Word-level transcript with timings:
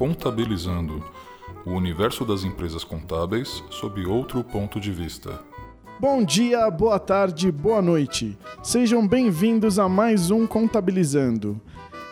Contabilizando 0.00 1.04
o 1.66 1.72
universo 1.72 2.24
das 2.24 2.42
empresas 2.42 2.82
contábeis 2.82 3.62
sob 3.68 4.06
outro 4.06 4.42
ponto 4.42 4.80
de 4.80 4.90
vista. 4.90 5.40
Bom 6.00 6.24
dia, 6.24 6.70
boa 6.70 6.98
tarde, 6.98 7.52
boa 7.52 7.82
noite. 7.82 8.34
Sejam 8.62 9.06
bem-vindos 9.06 9.78
a 9.78 9.90
mais 9.90 10.30
um 10.30 10.46
Contabilizando. 10.46 11.60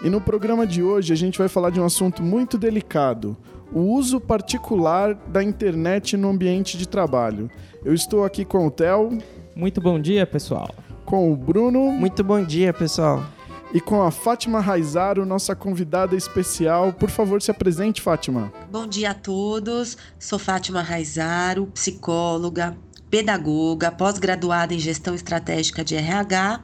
E 0.04 0.10
no 0.10 0.20
programa 0.20 0.66
de 0.66 0.82
hoje 0.82 1.14
a 1.14 1.16
gente 1.16 1.38
vai 1.38 1.48
falar 1.48 1.70
de 1.70 1.80
um 1.80 1.84
assunto 1.86 2.22
muito 2.22 2.58
delicado: 2.58 3.34
o 3.72 3.80
uso 3.80 4.20
particular 4.20 5.14
da 5.14 5.42
internet 5.42 6.14
no 6.14 6.28
ambiente 6.28 6.76
de 6.76 6.86
trabalho. 6.86 7.50
Eu 7.82 7.94
estou 7.94 8.22
aqui 8.22 8.44
com 8.44 8.66
o 8.66 8.70
Theo. 8.70 9.16
Muito 9.56 9.80
bom 9.80 9.98
dia, 9.98 10.26
pessoal. 10.26 10.68
Com 11.06 11.32
o 11.32 11.34
Bruno. 11.34 11.90
Muito 11.90 12.22
bom 12.22 12.44
dia, 12.44 12.70
pessoal 12.70 13.24
e 13.72 13.80
com 13.80 14.02
a 14.02 14.10
Fátima 14.10 14.60
Raizaro, 14.60 15.26
nossa 15.26 15.54
convidada 15.54 16.16
especial. 16.16 16.92
Por 16.92 17.10
favor, 17.10 17.42
se 17.42 17.50
apresente, 17.50 18.00
Fátima. 18.00 18.52
Bom 18.70 18.86
dia 18.86 19.10
a 19.10 19.14
todos. 19.14 19.96
Sou 20.18 20.38
Fátima 20.38 20.82
Raizaro, 20.82 21.66
psicóloga, 21.68 22.76
pedagoga, 23.10 23.90
pós-graduada 23.90 24.74
em 24.74 24.78
gestão 24.78 25.14
estratégica 25.14 25.84
de 25.84 25.96
RH. 25.96 26.62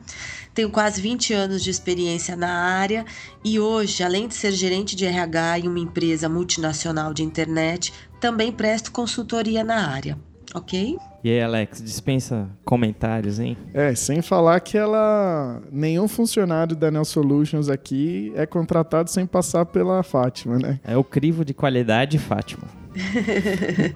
Tenho 0.55 0.71
quase 0.71 1.01
20 1.01 1.35
anos 1.35 1.63
de 1.63 1.71
experiência 1.71 2.37
na 2.37 2.51
área 2.51 3.05
e 3.45 3.59
hoje, 3.59 4.03
além 4.03 4.29
de 4.29 4.35
ser 4.35 4.53
gerente 4.53 4.95
de 4.95 5.05
RH 5.05 5.61
em 5.61 5.69
uma 5.69 5.81
empresa 5.81 6.29
multinacional 6.29 7.13
de 7.13 7.23
internet, 7.23 7.93
também 8.21 8.53
presto 8.53 8.93
consultoria 8.93 9.65
na 9.65 9.91
área 9.91 10.17
ok? 10.55 10.97
E 11.25 11.31
aí, 11.31 11.41
Alex, 11.41 11.83
dispensa 11.83 12.47
comentários, 12.67 13.41
hein? 13.41 13.57
É, 13.73 13.95
sem 13.95 14.21
falar 14.21 14.61
que 14.61 14.77
ela. 14.77 15.63
Nenhum 15.73 16.07
funcionário 16.07 16.77
da 16.77 16.91
Nel 16.91 17.07
Solutions 17.07 17.71
aqui 17.71 18.31
é 18.37 18.45
contratado 18.45 19.09
sem 19.09 19.25
passar 19.25 19.65
pela 19.65 20.03
Fátima, 20.03 20.59
né? 20.59 20.79
É 20.85 20.99
o 20.99 21.03
crivo 21.03 21.43
de 21.43 21.55
qualidade, 21.55 22.19
Fátima. 22.19 22.65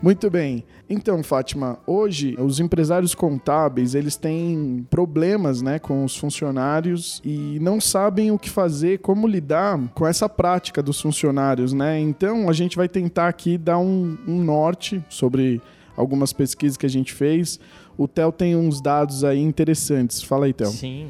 Muito 0.00 0.30
bem. 0.30 0.62
Então, 0.88 1.20
Fátima, 1.24 1.80
hoje 1.84 2.36
os 2.38 2.60
empresários 2.60 3.12
contábeis, 3.12 3.96
eles 3.96 4.14
têm 4.14 4.86
problemas, 4.88 5.60
né, 5.60 5.80
com 5.80 6.04
os 6.04 6.16
funcionários 6.16 7.20
e 7.24 7.58
não 7.60 7.80
sabem 7.80 8.30
o 8.30 8.38
que 8.38 8.48
fazer, 8.48 9.00
como 9.00 9.26
lidar 9.26 9.80
com 9.94 10.06
essa 10.06 10.28
prática 10.28 10.80
dos 10.80 11.00
funcionários, 11.00 11.72
né? 11.72 11.98
Então, 11.98 12.48
a 12.48 12.52
gente 12.52 12.76
vai 12.76 12.88
tentar 12.88 13.26
aqui 13.26 13.58
dar 13.58 13.78
um, 13.78 14.16
um 14.28 14.44
norte 14.44 15.04
sobre 15.08 15.60
algumas 15.96 16.32
pesquisas 16.32 16.76
que 16.76 16.86
a 16.86 16.90
gente 16.90 17.12
fez. 17.12 17.58
O 17.96 18.06
Theo 18.06 18.30
tem 18.30 18.54
uns 18.54 18.80
dados 18.80 19.24
aí 19.24 19.40
interessantes. 19.40 20.22
Fala 20.22 20.46
aí, 20.46 20.52
Theo. 20.52 20.68
Sim. 20.68 21.08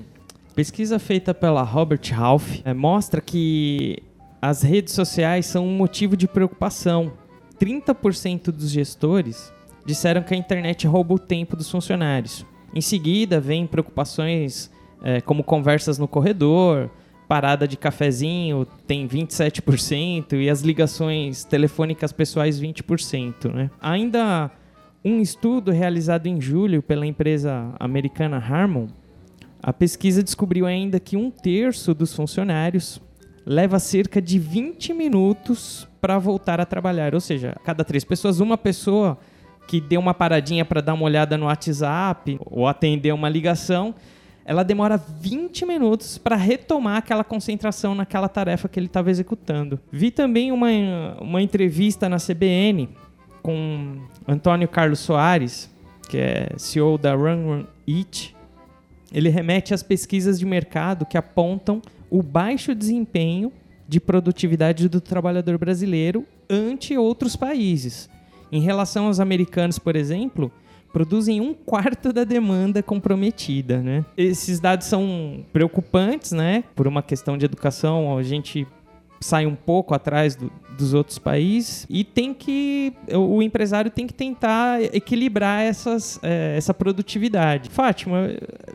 Pesquisa 0.54 0.98
feita 0.98 1.34
pela 1.34 1.62
Robert 1.62 2.00
Half 2.16 2.60
é, 2.64 2.72
mostra 2.72 3.20
que 3.20 3.98
as 4.40 4.62
redes 4.62 4.94
sociais 4.94 5.46
são 5.46 5.66
um 5.66 5.76
motivo 5.76 6.16
de 6.16 6.26
preocupação. 6.26 7.12
30% 7.60 8.50
dos 8.50 8.70
gestores 8.70 9.52
disseram 9.84 10.22
que 10.22 10.34
a 10.34 10.36
internet 10.36 10.86
rouba 10.86 11.14
o 11.14 11.18
tempo 11.18 11.56
dos 11.56 11.70
funcionários. 11.70 12.44
Em 12.74 12.80
seguida, 12.80 13.40
vem 13.40 13.66
preocupações 13.66 14.70
é, 15.02 15.20
como 15.20 15.44
conversas 15.44 15.98
no 15.98 16.08
corredor, 16.08 16.90
parada 17.28 17.66
de 17.66 17.76
cafezinho 17.76 18.66
tem 18.86 19.06
27% 19.06 20.34
e 20.34 20.48
as 20.48 20.60
ligações 20.62 21.44
telefônicas 21.44 22.12
pessoais 22.12 22.60
20%. 22.60 23.52
Né? 23.52 23.70
Ainda 23.80 24.50
um 25.06 25.20
estudo 25.20 25.70
realizado 25.70 26.26
em 26.26 26.40
julho 26.40 26.82
pela 26.82 27.06
empresa 27.06 27.72
americana 27.78 28.38
Harmon, 28.38 28.88
a 29.62 29.72
pesquisa 29.72 30.20
descobriu 30.20 30.66
ainda 30.66 30.98
que 30.98 31.16
um 31.16 31.30
terço 31.30 31.94
dos 31.94 32.12
funcionários 32.12 33.00
leva 33.46 33.78
cerca 33.78 34.20
de 34.20 34.36
20 34.36 34.92
minutos 34.92 35.86
para 36.00 36.18
voltar 36.18 36.60
a 36.60 36.66
trabalhar. 36.66 37.14
Ou 37.14 37.20
seja, 37.20 37.54
cada 37.62 37.84
três 37.84 38.02
pessoas, 38.02 38.40
uma 38.40 38.58
pessoa 38.58 39.16
que 39.68 39.80
deu 39.80 40.00
uma 40.00 40.12
paradinha 40.12 40.64
para 40.64 40.80
dar 40.80 40.94
uma 40.94 41.04
olhada 41.04 41.38
no 41.38 41.46
WhatsApp 41.46 42.36
ou 42.44 42.66
atender 42.66 43.14
uma 43.14 43.28
ligação, 43.28 43.94
ela 44.44 44.64
demora 44.64 44.96
20 44.96 45.64
minutos 45.66 46.18
para 46.18 46.34
retomar 46.34 46.96
aquela 46.96 47.22
concentração 47.22 47.94
naquela 47.94 48.28
tarefa 48.28 48.68
que 48.68 48.80
ele 48.80 48.86
estava 48.86 49.08
executando. 49.08 49.78
Vi 49.92 50.10
também 50.10 50.50
uma, 50.50 50.68
uma 51.20 51.40
entrevista 51.40 52.08
na 52.08 52.16
CBN 52.16 52.88
com 53.46 53.98
Antônio 54.26 54.66
Carlos 54.66 54.98
Soares, 54.98 55.70
que 56.10 56.18
é 56.18 56.48
CEO 56.56 56.98
da 56.98 57.14
Run 57.14 57.46
Run 57.46 57.64
Eat. 57.86 58.34
Ele 59.12 59.28
remete 59.28 59.72
às 59.72 59.84
pesquisas 59.84 60.36
de 60.36 60.44
mercado 60.44 61.06
que 61.06 61.16
apontam 61.16 61.80
o 62.10 62.24
baixo 62.24 62.74
desempenho 62.74 63.52
de 63.86 64.00
produtividade 64.00 64.88
do 64.88 65.00
trabalhador 65.00 65.56
brasileiro 65.58 66.24
ante 66.50 66.98
outros 66.98 67.36
países. 67.36 68.10
Em 68.50 68.60
relação 68.60 69.06
aos 69.06 69.20
americanos, 69.20 69.78
por 69.78 69.94
exemplo, 69.94 70.50
produzem 70.92 71.40
um 71.40 71.54
quarto 71.54 72.12
da 72.12 72.24
demanda 72.24 72.82
comprometida, 72.82 73.80
né? 73.80 74.04
Esses 74.16 74.58
dados 74.58 74.88
são 74.88 75.44
preocupantes, 75.52 76.32
né? 76.32 76.64
Por 76.74 76.88
uma 76.88 77.02
questão 77.02 77.38
de 77.38 77.44
educação, 77.44 78.18
a 78.18 78.24
gente 78.24 78.66
sai 79.20 79.46
um 79.46 79.54
pouco 79.54 79.94
atrás 79.94 80.36
do, 80.36 80.50
dos 80.76 80.94
outros 80.94 81.18
países 81.18 81.86
e 81.88 82.04
tem 82.04 82.34
que 82.34 82.92
o 83.12 83.42
empresário 83.42 83.90
tem 83.90 84.06
que 84.06 84.14
tentar 84.14 84.82
equilibrar 84.94 85.62
essas, 85.62 86.20
é, 86.22 86.54
essa 86.56 86.74
produtividade. 86.74 87.70
Fátima, 87.70 88.30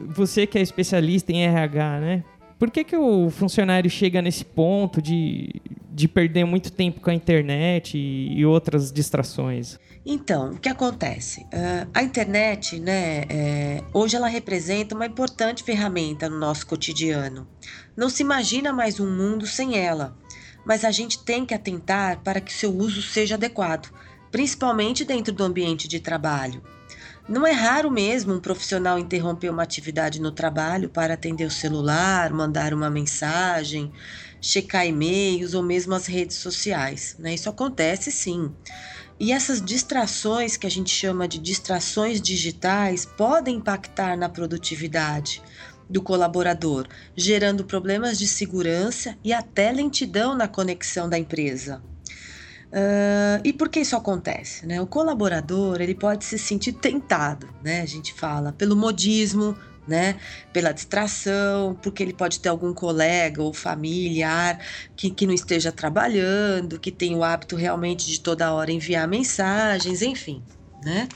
você 0.08 0.46
que 0.48 0.58
é 0.58 0.62
especialista 0.62 1.32
em 1.32 1.44
RH, 1.44 2.00
né? 2.00 2.24
Por 2.58 2.70
que, 2.70 2.84
que 2.84 2.96
o 2.96 3.32
funcionário 3.32 3.90
chega 3.90 4.22
nesse 4.22 4.46
ponto 4.46 5.02
de, 5.02 5.50
de 5.92 6.08
perder 6.08 6.46
muito 6.46 6.72
tempo 6.72 7.02
com 7.02 7.10
a 7.10 7.14
internet 7.14 7.98
e, 7.98 8.38
e 8.38 8.46
outras 8.46 8.92
distrações? 8.92 9.80
Então, 10.06 10.52
o 10.52 10.60
que 10.60 10.68
acontece? 10.68 11.42
Uh, 11.42 11.88
a 11.94 12.02
internet, 12.02 12.80
né, 12.80 13.24
é, 13.30 13.84
hoje 13.94 14.16
ela 14.16 14.28
representa 14.28 14.96
uma 14.96 15.06
importante 15.06 15.64
ferramenta 15.64 16.28
no 16.28 16.40
nosso 16.40 16.66
cotidiano. 16.66 17.48
Não 17.96 18.10
se 18.10 18.24
imagina 18.24 18.74
mais 18.74 19.00
um 19.00 19.10
mundo 19.10 19.46
sem 19.46 19.78
ela, 19.78 20.18
mas 20.66 20.84
a 20.84 20.92
gente 20.92 21.24
tem 21.24 21.46
que 21.46 21.54
atentar 21.54 22.20
para 22.24 22.42
que 22.42 22.52
seu 22.52 22.76
uso 22.76 23.02
seja 23.04 23.36
adequado, 23.36 23.92
principalmente 24.32 25.06
dentro 25.06 25.32
do 25.32 25.44
ambiente 25.44 25.88
de 25.88 26.00
trabalho. 26.00 26.64
Não 27.30 27.46
é 27.46 27.52
raro 27.52 27.92
mesmo 27.92 28.34
um 28.34 28.40
profissional 28.40 28.98
interromper 28.98 29.50
uma 29.50 29.62
atividade 29.62 30.20
no 30.20 30.32
trabalho 30.32 30.90
para 30.90 31.14
atender 31.14 31.46
o 31.46 31.52
celular, 31.52 32.34
mandar 32.34 32.74
uma 32.74 32.90
mensagem, 32.90 33.92
checar 34.42 34.88
e-mails 34.88 35.54
ou 35.54 35.62
mesmo 35.62 35.94
as 35.94 36.08
redes 36.08 36.38
sociais. 36.38 37.16
Né? 37.20 37.36
Isso 37.36 37.48
acontece 37.50 38.12
sim. 38.12 38.52
E 39.22 39.32
essas 39.32 39.62
distrações, 39.62 40.58
que 40.58 40.66
a 40.66 40.70
gente 40.72 40.90
chama 40.90 41.28
de 41.28 41.38
distrações 41.38 42.20
digitais, 42.20 43.06
podem 43.06 43.58
impactar 43.58 44.18
na 44.18 44.28
produtividade 44.28 45.44
do 45.88 46.02
colaborador, 46.02 46.88
gerando 47.16 47.64
problemas 47.64 48.18
de 48.18 48.28
segurança 48.28 49.16
e 49.24 49.32
até 49.32 49.72
lentidão 49.72 50.34
na 50.34 50.48
conexão 50.48 51.08
da 51.08 51.20
empresa. 51.20 51.84
Uh, 52.72 53.38
e 53.44 53.54
por 53.54 53.70
que 53.70 53.82
isso 53.82 53.96
acontece? 53.96 54.66
Né? 54.66 54.82
O 54.82 54.88
colaborador 54.88 55.80
ele 55.80 55.94
pode 55.94 56.26
se 56.26 56.40
sentir 56.40 56.74
tentado, 56.74 57.48
né? 57.64 57.82
A 57.82 57.86
gente 57.86 58.16
fala 58.16 58.52
pelo 58.52 58.76
modismo, 58.76 59.56
né? 59.92 60.20
Pela 60.54 60.72
distração, 60.72 61.78
porque 61.84 62.02
ele 62.02 62.14
pode 62.14 62.40
ter 62.40 62.50
algum 62.50 62.74
colega 62.74 63.44
ou 63.44 63.54
familiar 63.54 64.58
que, 64.96 65.12
que 65.12 65.28
não 65.28 65.34
esteja 65.34 65.72
trabalhando, 65.72 66.80
que 66.80 66.92
tem 66.92 67.16
o 67.16 67.24
hábito 67.24 67.56
realmente 67.56 68.08
de 68.08 68.20
toda 68.22 68.54
hora 68.54 68.72
enviar 68.72 69.08
mensagens, 69.08 70.02
enfim, 70.02 70.42
né? 70.84 71.08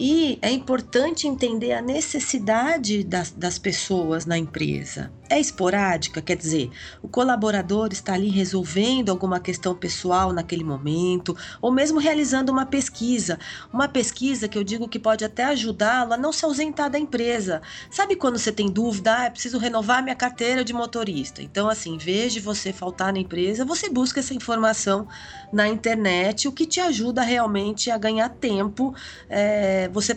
E 0.00 0.38
é 0.40 0.50
importante 0.50 1.26
entender 1.26 1.72
a 1.72 1.82
necessidade 1.82 3.02
das, 3.02 3.32
das 3.32 3.58
pessoas 3.58 4.24
na 4.24 4.38
empresa. 4.38 5.10
É 5.28 5.38
esporádica, 5.38 6.22
quer 6.22 6.36
dizer, 6.36 6.70
o 7.02 7.08
colaborador 7.08 7.88
está 7.92 8.14
ali 8.14 8.28
resolvendo 8.28 9.10
alguma 9.10 9.40
questão 9.40 9.74
pessoal 9.74 10.32
naquele 10.32 10.64
momento, 10.64 11.36
ou 11.60 11.70
mesmo 11.70 11.98
realizando 11.98 12.50
uma 12.50 12.64
pesquisa. 12.64 13.38
Uma 13.72 13.88
pesquisa 13.88 14.48
que 14.48 14.56
eu 14.56 14.64
digo 14.64 14.88
que 14.88 14.98
pode 14.98 15.24
até 15.24 15.44
ajudá-lo 15.44 16.14
a 16.14 16.16
não 16.16 16.32
se 16.32 16.44
ausentar 16.44 16.88
da 16.88 16.98
empresa. 16.98 17.60
Sabe 17.90 18.14
quando 18.14 18.38
você 18.38 18.52
tem 18.52 18.70
dúvida, 18.70 19.26
ah, 19.26 19.30
preciso 19.30 19.58
renovar 19.58 20.02
minha 20.02 20.16
carteira 20.16 20.64
de 20.64 20.72
motorista? 20.72 21.42
Então, 21.42 21.68
assim, 21.68 21.96
em 21.96 21.98
vez 21.98 22.32
de 22.32 22.40
você 22.40 22.72
faltar 22.72 23.12
na 23.12 23.18
empresa, 23.18 23.64
você 23.64 23.90
busca 23.90 24.20
essa 24.20 24.32
informação 24.32 25.08
na 25.52 25.68
internet, 25.68 26.46
o 26.46 26.52
que 26.52 26.66
te 26.66 26.80
ajuda 26.80 27.20
realmente 27.22 27.90
a 27.90 27.98
ganhar 27.98 28.28
tempo. 28.28 28.94
É, 29.28 29.87
você 29.88 30.14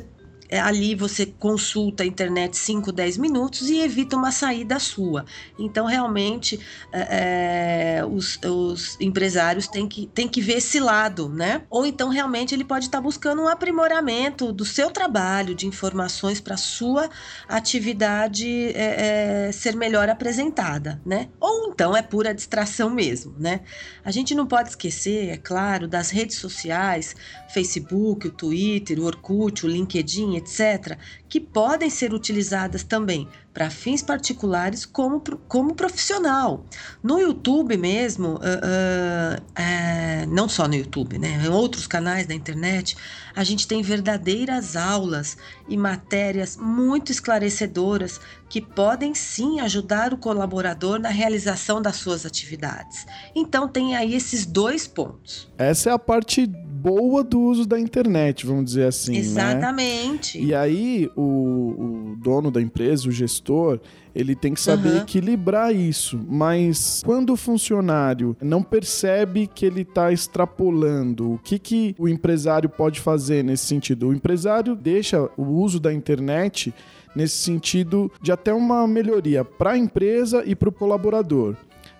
ali 0.59 0.95
você 0.95 1.25
consulta 1.25 2.03
a 2.03 2.05
internet 2.05 2.57
5, 2.57 2.91
10 2.91 3.17
minutos 3.17 3.69
e 3.69 3.79
evita 3.79 4.15
uma 4.17 4.31
saída 4.31 4.79
sua. 4.79 5.25
Então, 5.57 5.85
realmente, 5.85 6.59
é, 6.91 7.99
é, 7.99 8.05
os, 8.05 8.39
os, 8.43 8.97
empresários 8.99 9.67
têm 9.67 9.87
que, 9.87 10.07
têm 10.07 10.27
que 10.27 10.41
ver 10.41 10.57
esse 10.57 10.79
lado, 10.79 11.29
né? 11.29 11.63
Ou 11.69 11.85
então, 11.85 12.09
realmente, 12.09 12.53
ele 12.53 12.65
pode 12.65 12.85
estar 12.85 12.99
buscando 12.99 13.41
um 13.41 13.47
aprimoramento 13.47 14.51
do 14.51 14.65
seu 14.65 14.91
trabalho, 14.91 15.55
de 15.55 15.65
informações 15.67 16.41
para 16.41 16.57
sua 16.57 17.09
atividade 17.47 18.47
é, 18.75 19.47
é, 19.47 19.51
ser 19.51 19.75
melhor 19.75 20.09
apresentada, 20.09 21.01
né? 21.05 21.29
Ou 21.39 21.69
então 21.69 21.95
é 21.95 22.01
pura 22.01 22.33
distração 22.33 22.89
mesmo, 22.89 23.33
né? 23.39 23.61
A 24.03 24.11
gente 24.11 24.35
não 24.35 24.45
pode 24.45 24.69
esquecer, 24.69 25.29
é 25.29 25.37
claro, 25.37 25.87
das 25.87 26.09
redes 26.09 26.37
sociais, 26.37 27.15
Facebook, 27.53 28.27
o 28.27 28.31
Twitter, 28.31 28.99
o 28.99 29.05
Orkut, 29.05 29.65
o 29.65 29.69
LinkedIn, 29.69 30.40
etc., 30.41 30.97
que 31.29 31.39
podem 31.39 31.89
ser 31.89 32.13
utilizadas 32.13 32.83
também 32.83 33.27
para 33.53 33.69
fins 33.69 34.01
particulares 34.01 34.85
como, 34.85 35.21
como 35.47 35.75
profissional. 35.75 36.65
No 37.03 37.19
YouTube 37.19 37.75
mesmo, 37.77 38.35
uh, 38.35 38.37
uh, 38.37 39.41
uh, 39.41 40.33
não 40.33 40.47
só 40.47 40.67
no 40.67 40.75
YouTube, 40.75 41.17
né? 41.19 41.41
Em 41.43 41.49
outros 41.49 41.85
canais 41.85 42.25
da 42.25 42.33
internet, 42.33 42.95
a 43.35 43.43
gente 43.43 43.67
tem 43.67 43.81
verdadeiras 43.81 44.75
aulas 44.75 45.37
e 45.67 45.75
matérias 45.75 46.55
muito 46.57 47.11
esclarecedoras 47.11 48.19
que 48.49 48.61
podem 48.61 49.13
sim 49.15 49.59
ajudar 49.59 50.13
o 50.13 50.17
colaborador 50.17 50.99
na 50.99 51.09
realização 51.09 51.81
das 51.81 51.97
suas 51.97 52.25
atividades. 52.25 53.05
Então 53.35 53.67
tem 53.67 53.95
aí 53.95 54.15
esses 54.15 54.45
dois 54.45 54.87
pontos. 54.87 55.49
Essa 55.57 55.89
é 55.89 55.93
a 55.93 55.99
parte 55.99 56.49
boa 56.81 57.23
do 57.23 57.39
uso 57.39 57.65
da 57.65 57.79
internet, 57.79 58.45
vamos 58.45 58.65
dizer 58.65 58.87
assim. 58.87 59.11
Né? 59.11 59.19
Exatamente. 59.19 60.39
Né? 60.39 60.45
E 60.45 60.55
aí, 60.55 61.09
o, 61.15 61.21
o, 61.21 62.15
dono 62.17 62.49
da 62.49 62.61
empresa, 62.61 63.07
o 63.07 63.11
gestor, 63.11 63.79
ele 64.15 64.35
tem 64.35 64.53
que 64.53 64.61
saber 64.61 64.89
uhum. 64.89 64.97
equilibrar 64.97 65.73
isso. 65.73 66.19
Mas 66.27 67.01
quando 67.05 67.33
o 67.33 67.37
funcionário 67.37 68.35
não 68.41 68.63
percebe 68.63 69.47
que 69.47 69.65
ele 69.65 69.81
está 69.81 70.11
extrapolando, 70.11 71.33
o 71.33 71.37
que, 71.37 71.59
que 71.59 71.95
o 71.99 72.07
empresário 72.07 72.69
pode 72.69 72.99
fazer 72.99 73.43
nesse 73.43 73.65
sentido? 73.65 74.09
O 74.09 74.13
empresário 74.13 74.75
deixa 74.75 75.29
o 75.37 75.43
uso 75.43 75.79
da 75.79 75.93
internet 75.93 76.73
nesse 77.15 77.37
sentido 77.37 78.11
de 78.21 78.31
até 78.31 78.53
uma 78.53 78.87
melhoria 78.87 79.43
para 79.43 79.71
a 79.71 79.77
empresa 79.77 80.43
e 80.45 80.55
para 80.55 80.69
o 80.69 80.71
colaborador. 80.71 81.55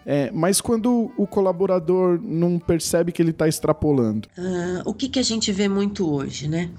É, 0.06 0.32
mas 0.32 0.60
quando 0.60 1.12
o 1.18 1.28
colaborador 1.28 2.20
não 2.22 2.58
percebe 2.58 3.12
que 3.12 3.22
ele 3.22 3.32
está 3.32 3.48
extrapolando? 3.48 4.28
Uh, 4.38 4.82
o 4.86 4.94
que, 4.94 5.08
que 5.08 5.20
a 5.20 5.24
gente 5.24 5.52
vê 5.52 5.68
muito 5.68 6.12
hoje, 6.12 6.48
né? 6.48 6.72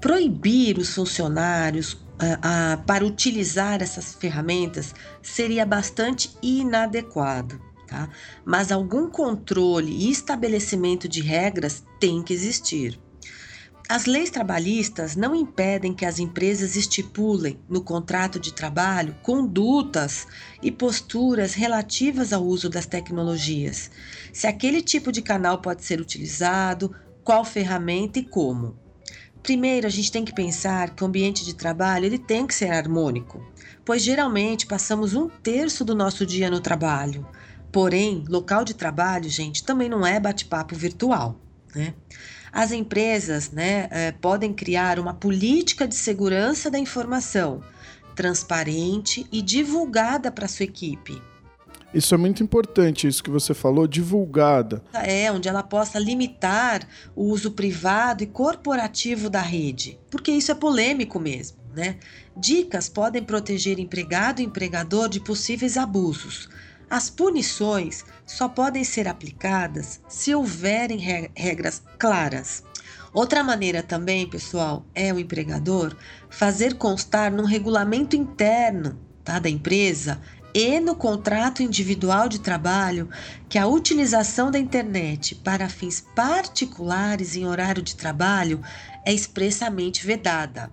Proibir 0.00 0.78
os 0.78 0.94
funcionários 0.94 1.92
uh, 1.92 1.96
uh, 1.96 2.84
para 2.84 3.04
utilizar 3.04 3.82
essas 3.82 4.14
ferramentas 4.14 4.94
seria 5.22 5.66
bastante 5.66 6.30
inadequado. 6.42 7.60
Tá? 7.86 8.08
Mas 8.44 8.70
algum 8.70 9.10
controle 9.10 9.90
e 9.90 10.10
estabelecimento 10.10 11.08
de 11.08 11.20
regras 11.20 11.84
tem 11.98 12.22
que 12.22 12.32
existir. 12.32 12.98
As 13.90 14.04
leis 14.04 14.30
trabalhistas 14.30 15.16
não 15.16 15.34
impedem 15.34 15.92
que 15.92 16.06
as 16.06 16.20
empresas 16.20 16.76
estipulem 16.76 17.58
no 17.68 17.82
contrato 17.82 18.38
de 18.38 18.54
trabalho 18.54 19.16
condutas 19.20 20.28
e 20.62 20.70
posturas 20.70 21.54
relativas 21.54 22.32
ao 22.32 22.44
uso 22.44 22.70
das 22.70 22.86
tecnologias. 22.86 23.90
Se 24.32 24.46
aquele 24.46 24.80
tipo 24.80 25.10
de 25.10 25.20
canal 25.20 25.60
pode 25.60 25.84
ser 25.84 26.00
utilizado, 26.00 26.94
qual 27.24 27.44
ferramenta 27.44 28.20
e 28.20 28.22
como. 28.22 28.78
Primeiro, 29.42 29.88
a 29.88 29.90
gente 29.90 30.12
tem 30.12 30.24
que 30.24 30.32
pensar 30.32 30.90
que 30.90 31.02
o 31.02 31.06
ambiente 31.08 31.44
de 31.44 31.56
trabalho 31.56 32.04
ele 32.06 32.16
tem 32.16 32.46
que 32.46 32.54
ser 32.54 32.70
harmônico, 32.70 33.44
pois 33.84 34.04
geralmente 34.04 34.68
passamos 34.68 35.14
um 35.14 35.28
terço 35.28 35.84
do 35.84 35.96
nosso 35.96 36.24
dia 36.24 36.48
no 36.48 36.60
trabalho. 36.60 37.26
Porém, 37.72 38.24
local 38.28 38.64
de 38.64 38.72
trabalho, 38.72 39.28
gente, 39.28 39.64
também 39.64 39.88
não 39.88 40.06
é 40.06 40.20
bate-papo 40.20 40.76
virtual, 40.76 41.40
né? 41.74 41.94
As 42.52 42.72
empresas 42.72 43.50
né, 43.50 43.86
é, 43.90 44.12
podem 44.12 44.52
criar 44.52 44.98
uma 44.98 45.14
política 45.14 45.86
de 45.86 45.94
segurança 45.94 46.70
da 46.70 46.78
informação 46.78 47.62
transparente 48.14 49.26
e 49.32 49.40
divulgada 49.40 50.30
para 50.30 50.48
sua 50.48 50.64
equipe. 50.64 51.22
Isso 51.92 52.14
é 52.14 52.18
muito 52.18 52.42
importante, 52.42 53.08
isso 53.08 53.22
que 53.22 53.30
você 53.30 53.52
falou, 53.52 53.86
divulgada. 53.86 54.82
É, 54.92 55.30
onde 55.32 55.48
ela 55.48 55.62
possa 55.62 55.98
limitar 55.98 56.86
o 57.16 57.24
uso 57.24 57.50
privado 57.50 58.22
e 58.22 58.26
corporativo 58.26 59.28
da 59.28 59.40
rede, 59.40 59.98
porque 60.10 60.30
isso 60.30 60.52
é 60.52 60.54
polêmico 60.54 61.18
mesmo, 61.18 61.58
né? 61.74 61.96
Dicas 62.36 62.88
podem 62.88 63.22
proteger 63.22 63.80
empregado 63.80 64.40
e 64.40 64.44
empregador 64.44 65.08
de 65.08 65.18
possíveis 65.18 65.76
abusos, 65.76 66.48
as 66.90 67.08
punições 67.08 68.04
só 68.26 68.48
podem 68.48 68.82
ser 68.82 69.06
aplicadas 69.06 70.00
se 70.08 70.34
houverem 70.34 70.98
regras 71.36 71.82
claras. 71.96 72.64
Outra 73.14 73.44
maneira 73.44 73.80
também, 73.80 74.28
pessoal, 74.28 74.84
é 74.92 75.12
o 75.12 75.18
empregador 75.18 75.96
fazer 76.28 76.74
constar 76.74 77.32
no 77.32 77.44
regulamento 77.44 78.16
interno 78.16 78.98
tá, 79.24 79.38
da 79.38 79.48
empresa 79.48 80.20
e 80.52 80.80
no 80.80 80.96
contrato 80.96 81.62
individual 81.62 82.28
de 82.28 82.40
trabalho 82.40 83.08
que 83.48 83.56
a 83.56 83.68
utilização 83.68 84.50
da 84.50 84.58
internet 84.58 85.36
para 85.36 85.68
fins 85.68 86.00
particulares 86.00 87.36
em 87.36 87.46
horário 87.46 87.82
de 87.82 87.94
trabalho 87.94 88.60
é 89.04 89.12
expressamente 89.12 90.04
vedada. 90.04 90.72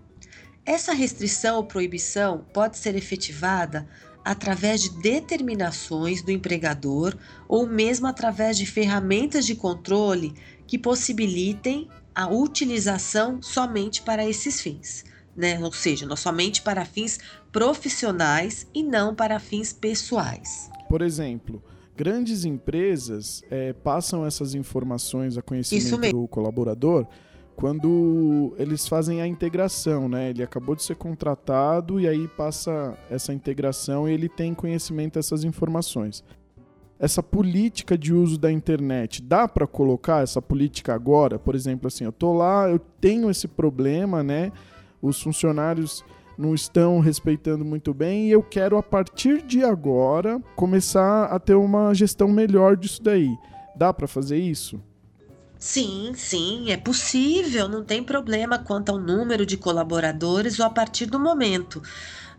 Essa 0.66 0.94
restrição 0.94 1.58
ou 1.58 1.64
proibição 1.64 2.46
pode 2.54 2.78
ser 2.78 2.96
efetivada 2.96 3.88
através 4.28 4.82
de 4.82 4.90
determinações 4.90 6.22
do 6.22 6.32
empregador 6.32 7.16
ou 7.48 7.66
mesmo 7.66 8.08
através 8.08 8.58
de 8.58 8.66
ferramentas 8.66 9.46
de 9.46 9.56
controle 9.56 10.34
que 10.68 10.78
possibilitem 10.78 11.88
a 12.14 12.28
utilização 12.28 13.42
somente 13.42 14.02
para 14.02 14.28
esses 14.28 14.60
fins. 14.60 15.06
Né? 15.34 15.58
Ou 15.64 15.72
seja, 15.72 16.14
somente 16.18 16.62
para 16.62 16.84
fins 16.84 17.20
profissionais 17.54 18.68
e 18.74 18.84
não 18.84 19.16
para 19.16 19.40
fins 19.40 19.72
pessoais. 19.72 20.70
Por 20.90 21.02
exemplo, 21.02 21.64
grandes 21.96 22.44
empresas 22.44 23.42
é, 23.50 23.72
passam 23.72 24.26
essas 24.26 24.54
informações 24.54 25.38
a 25.38 25.42
conhecimento 25.42 26.12
do 26.12 26.28
colaborador 26.28 27.08
quando 27.58 28.54
eles 28.60 28.88
fazem 28.88 29.20
a 29.20 29.26
integração, 29.26 30.08
né? 30.08 30.30
Ele 30.30 30.44
acabou 30.44 30.76
de 30.76 30.84
ser 30.84 30.96
contratado 30.96 32.00
e 32.00 32.08
aí 32.08 32.28
passa 32.28 32.96
essa 33.10 33.34
integração 33.34 34.08
e 34.08 34.14
ele 34.14 34.30
tem 34.30 34.54
conhecimento 34.54 35.16
dessas 35.16 35.44
informações. 35.44 36.24
Essa 37.00 37.24
política 37.24 37.98
de 37.98 38.14
uso 38.14 38.38
da 38.38 38.52
internet, 38.52 39.24
dá 39.24 39.48
para 39.48 39.66
colocar 39.66 40.22
essa 40.22 40.40
política 40.40 40.94
agora? 40.94 41.40
Por 41.40 41.56
exemplo, 41.56 41.88
assim, 41.88 42.04
eu 42.04 42.12
tô 42.12 42.32
lá, 42.32 42.70
eu 42.70 42.78
tenho 42.78 43.28
esse 43.28 43.48
problema, 43.48 44.22
né? 44.22 44.52
Os 45.02 45.20
funcionários 45.20 46.06
não 46.38 46.54
estão 46.54 47.00
respeitando 47.00 47.66
muito 47.66 47.92
bem 47.92 48.28
e 48.28 48.32
eu 48.32 48.44
quero 48.44 48.78
a 48.78 48.84
partir 48.84 49.42
de 49.42 49.64
agora 49.64 50.40
começar 50.56 51.26
a 51.26 51.40
ter 51.40 51.56
uma 51.56 51.92
gestão 51.96 52.28
melhor 52.28 52.78
disso 52.78 53.02
daí. 53.02 53.36
Dá 53.76 53.92
para 53.92 54.08
fazer 54.08 54.38
isso? 54.38 54.80
Sim, 55.60 56.14
sim, 56.16 56.70
é 56.72 56.78
possível, 56.78 57.68
não 57.68 57.84
tem 57.84 58.04
problema 58.04 58.60
quanto 58.64 58.90
ao 58.92 59.00
número 59.00 59.44
de 59.46 59.58
colaboradores 59.58 60.60
ou 60.60 60.66
a 60.68 60.70
partir 60.70 61.08
do 61.08 61.20
momento. 61.20 61.82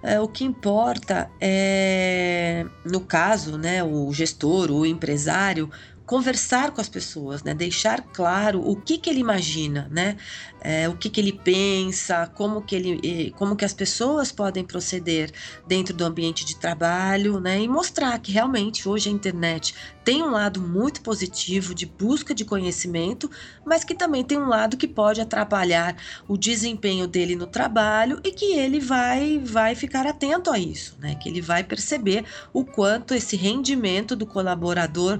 É, 0.02 0.20
o 0.20 0.28
que 0.28 0.44
importa 0.44 1.34
é, 1.40 2.64
no 2.84 3.04
caso, 3.06 3.58
né, 3.58 3.82
o 3.82 4.12
gestor, 4.12 4.70
o 4.70 4.86
empresário, 4.86 5.68
conversar 6.08 6.70
com 6.70 6.80
as 6.80 6.88
pessoas, 6.88 7.42
né? 7.42 7.52
Deixar 7.52 8.00
claro 8.00 8.66
o 8.66 8.74
que, 8.74 8.96
que 8.96 9.10
ele 9.10 9.20
imagina, 9.20 9.86
né? 9.90 10.16
É, 10.58 10.88
o 10.88 10.96
que, 10.96 11.10
que 11.10 11.20
ele 11.20 11.34
pensa, 11.34 12.26
como 12.34 12.62
que 12.62 12.74
ele, 12.74 13.30
como 13.36 13.54
que 13.54 13.64
as 13.64 13.74
pessoas 13.74 14.32
podem 14.32 14.64
proceder 14.64 15.30
dentro 15.66 15.94
do 15.94 16.04
ambiente 16.04 16.46
de 16.46 16.56
trabalho, 16.56 17.38
né? 17.38 17.60
E 17.60 17.68
mostrar 17.68 18.18
que 18.20 18.32
realmente 18.32 18.88
hoje 18.88 19.10
a 19.10 19.12
internet 19.12 19.74
tem 20.02 20.22
um 20.22 20.30
lado 20.30 20.62
muito 20.62 21.02
positivo 21.02 21.74
de 21.74 21.84
busca 21.84 22.34
de 22.34 22.42
conhecimento, 22.42 23.30
mas 23.62 23.84
que 23.84 23.94
também 23.94 24.24
tem 24.24 24.38
um 24.38 24.48
lado 24.48 24.78
que 24.78 24.88
pode 24.88 25.20
atrapalhar 25.20 25.94
o 26.26 26.38
desempenho 26.38 27.06
dele 27.06 27.36
no 27.36 27.46
trabalho 27.46 28.18
e 28.24 28.32
que 28.32 28.54
ele 28.54 28.80
vai 28.80 29.38
vai 29.44 29.74
ficar 29.74 30.06
atento 30.06 30.50
a 30.50 30.58
isso, 30.58 30.96
né? 30.98 31.16
Que 31.16 31.28
ele 31.28 31.42
vai 31.42 31.62
perceber 31.62 32.24
o 32.50 32.64
quanto 32.64 33.12
esse 33.12 33.36
rendimento 33.36 34.16
do 34.16 34.26
colaborador 34.26 35.18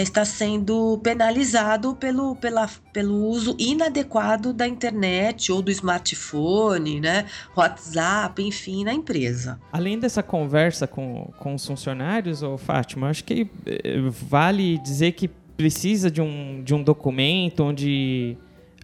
está 0.00 0.24
sendo 0.24 0.98
penalizado 1.02 1.94
pelo, 1.94 2.34
pela, 2.36 2.68
pelo 2.92 3.26
uso 3.26 3.54
inadequado 3.58 4.52
da 4.52 4.66
internet 4.66 5.52
ou 5.52 5.60
do 5.60 5.70
smartphone, 5.70 7.00
né, 7.00 7.26
WhatsApp, 7.56 8.42
enfim, 8.42 8.84
na 8.84 8.94
empresa. 8.94 9.60
Além 9.70 9.98
dessa 9.98 10.22
conversa 10.22 10.86
com, 10.86 11.30
com 11.38 11.54
os 11.54 11.66
funcionários, 11.66 12.42
ô 12.42 12.56
Fátima, 12.56 13.10
acho 13.10 13.24
que 13.24 13.48
eh, 13.66 14.00
vale 14.08 14.78
dizer 14.78 15.12
que 15.12 15.28
precisa 15.56 16.10
de 16.10 16.20
um, 16.20 16.62
de 16.64 16.74
um 16.74 16.82
documento 16.82 17.62
onde 17.62 18.36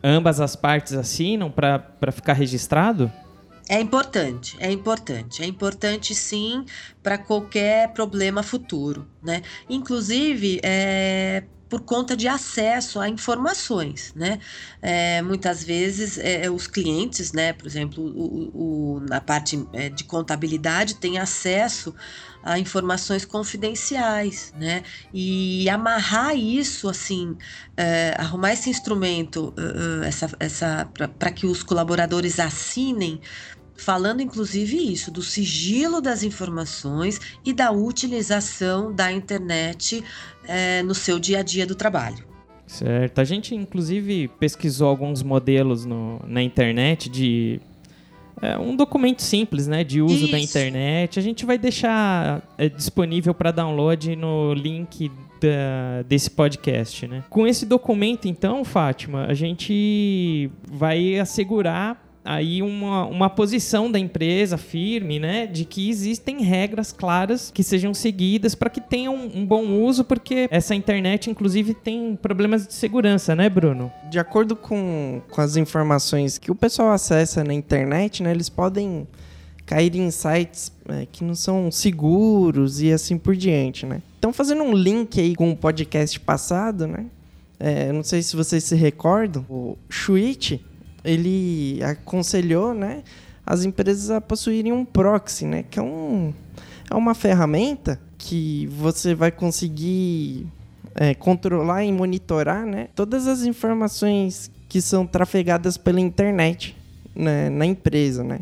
ambas 0.02 0.40
as 0.40 0.54
partes 0.54 0.92
assinam 0.92 1.50
para 1.50 2.12
ficar 2.12 2.34
registrado? 2.34 3.10
É 3.70 3.78
importante, 3.80 4.56
é 4.60 4.70
importante, 4.72 5.42
é 5.42 5.46
importante 5.46 6.14
sim 6.14 6.64
para 7.02 7.18
qualquer 7.18 7.92
problema 7.92 8.42
futuro, 8.42 9.06
né? 9.22 9.42
Inclusive, 9.68 10.58
é, 10.64 11.46
por 11.68 11.80
conta 11.82 12.16
de 12.16 12.26
acesso 12.26 12.98
a 12.98 13.08
informações, 13.08 14.12
né? 14.14 14.38
É, 14.80 15.20
muitas 15.22 15.62
vezes 15.62 16.18
é, 16.18 16.50
os 16.50 16.66
clientes, 16.66 17.32
né, 17.32 17.52
por 17.52 17.66
exemplo, 17.66 18.02
o, 18.02 18.96
o, 18.96 19.00
na 19.00 19.20
parte 19.20 19.66
é, 19.72 19.88
de 19.88 20.04
contabilidade 20.04 20.94
tem 20.94 21.18
acesso 21.18 21.94
a 22.42 22.58
informações 22.58 23.24
confidenciais, 23.24 24.52
né? 24.58 24.82
E 25.12 25.68
amarrar 25.68 26.36
isso, 26.36 26.88
assim, 26.88 27.36
é, 27.76 28.14
arrumar 28.16 28.52
esse 28.52 28.70
instrumento, 28.70 29.52
uh, 29.58 30.04
essa, 30.04 30.30
essa, 30.38 30.88
para 31.18 31.30
que 31.30 31.46
os 31.46 31.62
colaboradores 31.62 32.38
assinem 32.40 33.20
falando 33.78 34.20
inclusive 34.20 34.76
isso, 34.76 35.10
do 35.10 35.22
sigilo 35.22 36.00
das 36.00 36.22
informações 36.22 37.18
e 37.44 37.52
da 37.52 37.70
utilização 37.70 38.92
da 38.92 39.10
internet 39.10 40.04
é, 40.46 40.82
no 40.82 40.94
seu 40.94 41.18
dia 41.18 41.38
a 41.38 41.42
dia 41.42 41.64
do 41.64 41.74
trabalho. 41.74 42.26
Certo. 42.66 43.18
A 43.20 43.24
gente, 43.24 43.54
inclusive, 43.54 44.28
pesquisou 44.38 44.88
alguns 44.88 45.22
modelos 45.22 45.86
no, 45.86 46.20
na 46.26 46.42
internet 46.42 47.08
de. 47.08 47.60
É, 48.42 48.58
um 48.58 48.76
documento 48.76 49.22
simples, 49.22 49.66
né? 49.66 49.82
De 49.82 50.02
uso 50.02 50.24
Isso. 50.24 50.30
da 50.30 50.38
internet. 50.38 51.18
A 51.18 51.22
gente 51.22 51.46
vai 51.46 51.56
deixar 51.56 52.42
é, 52.58 52.68
disponível 52.68 53.32
para 53.32 53.50
download 53.50 54.14
no 54.14 54.52
link 54.52 55.10
da, 55.40 56.02
desse 56.06 56.30
podcast, 56.30 57.06
né? 57.06 57.24
Com 57.30 57.46
esse 57.46 57.64
documento, 57.64 58.28
então, 58.28 58.64
Fátima, 58.64 59.24
a 59.24 59.34
gente 59.34 60.50
vai 60.70 61.18
assegurar 61.18 62.07
aí 62.28 62.60
uma, 62.60 63.06
uma 63.06 63.30
posição 63.30 63.90
da 63.90 63.98
empresa 63.98 64.58
firme, 64.58 65.18
né, 65.18 65.46
de 65.46 65.64
que 65.64 65.88
existem 65.88 66.42
regras 66.42 66.92
claras 66.92 67.50
que 67.50 67.62
sejam 67.62 67.94
seguidas 67.94 68.54
para 68.54 68.68
que 68.68 68.82
tenham 68.82 69.14
um, 69.14 69.38
um 69.38 69.46
bom 69.46 69.66
uso, 69.82 70.04
porque 70.04 70.46
essa 70.50 70.74
internet, 70.74 71.30
inclusive, 71.30 71.72
tem 71.72 72.14
problemas 72.20 72.66
de 72.66 72.74
segurança, 72.74 73.34
né, 73.34 73.48
Bruno? 73.48 73.90
De 74.10 74.18
acordo 74.18 74.54
com, 74.54 75.22
com 75.30 75.40
as 75.40 75.56
informações 75.56 76.36
que 76.36 76.50
o 76.50 76.54
pessoal 76.54 76.90
acessa 76.90 77.42
na 77.42 77.54
internet, 77.54 78.22
né, 78.22 78.30
eles 78.30 78.50
podem 78.50 79.08
cair 79.64 79.96
em 79.96 80.10
sites 80.10 80.70
é, 80.86 81.06
que 81.10 81.24
não 81.24 81.34
são 81.34 81.70
seguros 81.70 82.82
e 82.82 82.92
assim 82.92 83.16
por 83.16 83.34
diante, 83.34 83.86
né? 83.86 84.02
Então, 84.18 84.34
fazendo 84.34 84.62
um 84.62 84.74
link 84.74 85.18
aí 85.18 85.34
com 85.34 85.50
o 85.50 85.56
podcast 85.56 86.20
passado, 86.20 86.86
né? 86.86 87.06
É, 87.58 87.90
não 87.90 88.02
sei 88.02 88.22
se 88.22 88.36
vocês 88.36 88.64
se 88.64 88.74
recordam, 88.74 89.44
o 89.48 89.76
Shuichi, 89.88 90.64
ele 91.08 91.82
aconselhou, 91.82 92.74
né, 92.74 93.02
as 93.44 93.64
empresas 93.64 94.10
a 94.10 94.20
possuírem 94.20 94.72
um 94.72 94.84
proxy, 94.84 95.46
né, 95.46 95.64
que 95.70 95.78
é, 95.78 95.82
um, 95.82 96.32
é 96.90 96.94
uma 96.94 97.14
ferramenta 97.14 98.00
que 98.18 98.66
você 98.66 99.14
vai 99.14 99.30
conseguir 99.30 100.46
é, 100.94 101.14
controlar 101.14 101.84
e 101.84 101.92
monitorar, 101.92 102.66
né, 102.66 102.88
todas 102.94 103.26
as 103.26 103.42
informações 103.42 104.50
que 104.68 104.82
são 104.82 105.06
trafegadas 105.06 105.76
pela 105.76 106.00
internet 106.00 106.76
né, 107.14 107.48
na 107.48 107.64
empresa, 107.64 108.22
né. 108.22 108.40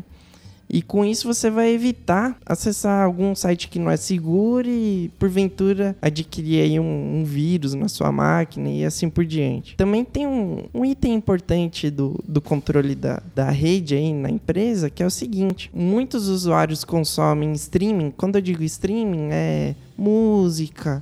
E 0.69 0.81
com 0.81 1.05
isso 1.05 1.33
você 1.33 1.49
vai 1.49 1.71
evitar 1.71 2.37
acessar 2.45 3.05
algum 3.05 3.33
site 3.33 3.69
que 3.69 3.79
não 3.79 3.89
é 3.89 3.97
seguro 3.97 4.67
e, 4.67 5.09
porventura, 5.17 5.95
adquirir 6.01 6.61
aí 6.61 6.79
um, 6.79 7.19
um 7.19 7.23
vírus 7.23 7.73
na 7.73 7.87
sua 7.87 8.11
máquina 8.11 8.69
e 8.69 8.83
assim 8.83 9.09
por 9.09 9.25
diante. 9.25 9.75
Também 9.77 10.03
tem 10.03 10.27
um, 10.27 10.65
um 10.73 10.83
item 10.83 11.13
importante 11.13 11.89
do, 11.89 12.19
do 12.27 12.41
controle 12.41 12.95
da, 12.95 13.21
da 13.33 13.49
rede 13.49 13.95
aí 13.95 14.13
na 14.13 14.29
empresa, 14.29 14.89
que 14.89 15.01
é 15.01 15.05
o 15.05 15.11
seguinte. 15.11 15.69
Muitos 15.73 16.27
usuários 16.27 16.83
consomem 16.83 17.53
streaming. 17.53 18.11
Quando 18.11 18.35
eu 18.35 18.41
digo 18.41 18.63
streaming, 18.63 19.29
é 19.31 19.75
música, 19.97 21.01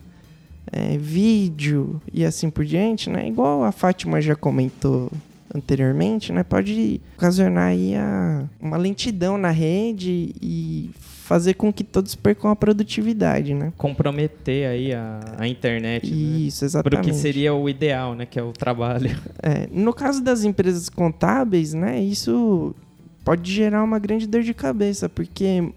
é, 0.71 0.97
vídeo 0.97 2.01
e 2.13 2.23
assim 2.25 2.49
por 2.49 2.65
diante, 2.65 3.09
né? 3.09 3.27
Igual 3.27 3.63
a 3.63 3.71
Fátima 3.71 4.21
já 4.21 4.35
comentou 4.35 5.11
anteriormente, 5.55 6.31
né, 6.33 6.43
pode 6.43 7.01
ocasionar 7.17 7.67
aí 7.67 7.95
a, 7.95 8.43
uma 8.59 8.77
lentidão 8.77 9.37
na 9.37 9.51
rede 9.51 10.33
e 10.41 10.91
fazer 11.25 11.55
com 11.55 11.73
que 11.73 11.83
todos 11.83 12.13
percam 12.13 12.51
a 12.51 12.55
produtividade, 12.55 13.55
né? 13.55 13.73
Comprometer 13.77 14.67
aí 14.67 14.93
a, 14.93 15.19
a 15.39 15.47
internet. 15.47 16.11
Né? 16.11 16.17
Isso, 16.17 16.63
né? 16.63 16.67
exatamente. 16.67 16.99
Porque 16.99 17.13
seria 17.13 17.53
o 17.53 17.67
ideal, 17.67 18.13
né? 18.13 18.27
Que 18.27 18.37
é 18.39 18.43
o 18.43 18.51
trabalho. 18.51 19.09
É, 19.41 19.67
no 19.71 19.93
caso 19.93 20.23
das 20.23 20.43
empresas 20.43 20.89
contábeis, 20.89 21.73
né? 21.73 22.01
Isso 22.01 22.75
pode 23.23 23.51
gerar 23.51 23.83
uma 23.83 23.99
grande 23.99 24.25
dor 24.25 24.41
de 24.41 24.53
cabeça, 24.53 25.07
porque 25.07 25.71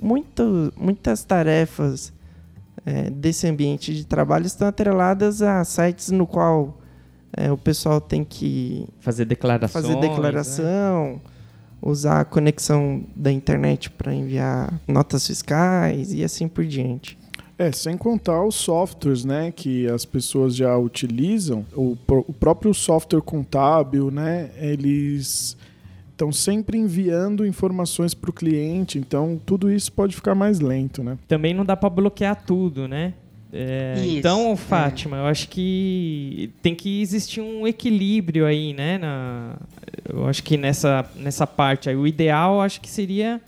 muito, 0.00 0.72
muitas 0.76 1.24
tarefas 1.24 2.12
é, 2.86 3.10
desse 3.10 3.46
ambiente 3.46 3.94
de 3.94 4.04
trabalho 4.04 4.46
estão 4.46 4.68
atreladas 4.68 5.42
a 5.42 5.64
sites 5.64 6.10
no 6.10 6.26
qual 6.26 6.77
é, 7.36 7.50
o 7.52 7.56
pessoal 7.56 8.00
tem 8.00 8.24
que 8.24 8.86
fazer 9.00 9.24
declarações, 9.24 9.84
fazer 9.84 10.00
declaração, 10.00 11.14
né? 11.14 11.20
usar 11.80 12.20
a 12.20 12.24
conexão 12.24 13.04
da 13.14 13.30
internet 13.30 13.90
para 13.90 14.14
enviar 14.14 14.80
notas 14.86 15.26
fiscais 15.26 16.12
e 16.12 16.24
assim 16.24 16.48
por 16.48 16.64
diante. 16.64 17.18
É, 17.58 17.72
sem 17.72 17.96
contar 17.96 18.44
os 18.44 18.54
softwares, 18.54 19.24
né, 19.24 19.50
que 19.50 19.88
as 19.88 20.04
pessoas 20.04 20.54
já 20.54 20.76
utilizam, 20.78 21.66
o, 21.74 21.96
o 22.08 22.32
próprio 22.32 22.72
software 22.72 23.20
contábil, 23.20 24.12
né, 24.12 24.50
eles 24.56 25.56
estão 26.12 26.30
sempre 26.30 26.78
enviando 26.78 27.44
informações 27.44 28.14
para 28.14 28.30
o 28.30 28.32
cliente, 28.32 28.98
então 28.98 29.40
tudo 29.44 29.72
isso 29.72 29.92
pode 29.92 30.14
ficar 30.14 30.34
mais 30.34 30.60
lento, 30.60 31.02
né? 31.02 31.16
Também 31.28 31.54
não 31.54 31.64
dá 31.64 31.76
para 31.76 31.88
bloquear 31.88 32.44
tudo, 32.44 32.88
né? 32.88 33.14
É, 33.52 33.94
então, 34.06 34.56
Fátima, 34.56 35.16
é. 35.16 35.20
eu 35.20 35.26
acho 35.26 35.48
que 35.48 36.50
tem 36.62 36.74
que 36.74 37.00
existir 37.00 37.40
um 37.40 37.66
equilíbrio 37.66 38.44
aí, 38.44 38.74
né? 38.74 38.98
Na, 38.98 39.56
eu 40.08 40.26
acho 40.26 40.42
que 40.42 40.56
nessa, 40.56 41.08
nessa 41.16 41.46
parte 41.46 41.88
aí, 41.88 41.96
o 41.96 42.06
ideal 42.06 42.60
acho 42.60 42.80
que 42.80 42.88
seria 42.88 43.40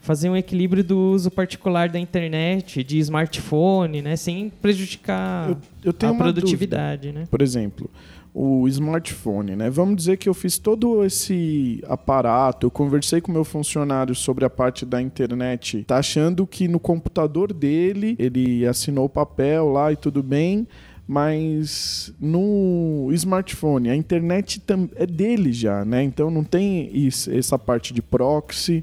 fazer 0.00 0.28
um 0.28 0.36
equilíbrio 0.36 0.84
do 0.84 0.98
uso 0.98 1.30
particular 1.30 1.88
da 1.88 1.98
internet, 1.98 2.84
de 2.84 2.98
smartphone, 2.98 4.02
né? 4.02 4.16
Sem 4.16 4.50
prejudicar 4.50 5.48
eu, 5.48 5.56
eu 5.82 6.10
a 6.10 6.14
produtividade, 6.14 7.08
dúvida. 7.08 7.20
né? 7.20 7.28
Por 7.30 7.42
exemplo, 7.42 7.90
o 8.34 8.66
smartphone, 8.66 9.54
né? 9.54 9.70
Vamos 9.70 9.94
dizer 9.94 10.16
que 10.16 10.28
eu 10.28 10.34
fiz 10.34 10.58
todo 10.58 11.04
esse 11.04 11.80
aparato, 11.86 12.66
eu 12.66 12.70
conversei 12.70 13.20
com 13.20 13.30
meu 13.30 13.44
funcionário 13.44 14.12
sobre 14.12 14.44
a 14.44 14.50
parte 14.50 14.84
da 14.84 15.00
internet, 15.00 15.84
tá 15.84 15.98
achando 15.98 16.44
que 16.44 16.66
no 16.66 16.80
computador 16.80 17.52
dele 17.52 18.16
ele 18.18 18.66
assinou 18.66 19.04
o 19.04 19.08
papel 19.08 19.70
lá 19.70 19.92
e 19.92 19.96
tudo 19.96 20.20
bem, 20.20 20.66
mas 21.06 22.12
no 22.18 23.08
smartphone 23.12 23.88
a 23.88 23.94
internet 23.94 24.60
é 24.96 25.06
dele 25.06 25.52
já, 25.52 25.84
né? 25.84 26.02
Então 26.02 26.28
não 26.28 26.42
tem 26.42 26.90
isso, 26.92 27.30
essa 27.30 27.56
parte 27.56 27.94
de 27.94 28.02
proxy. 28.02 28.82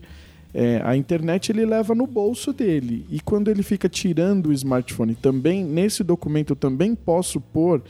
É, 0.53 0.81
a 0.83 0.97
internet 0.97 1.49
ele 1.49 1.65
leva 1.65 1.95
no 1.95 2.05
bolso 2.05 2.51
dele 2.51 3.05
e 3.09 3.21
quando 3.21 3.49
ele 3.49 3.63
fica 3.63 3.87
tirando 3.87 4.47
o 4.47 4.53
smartphone 4.53 5.15
também 5.15 5.63
nesse 5.63 6.03
documento 6.03 6.49
eu 6.49 6.57
também 6.57 6.93
posso 6.93 7.39
pôr 7.39 7.81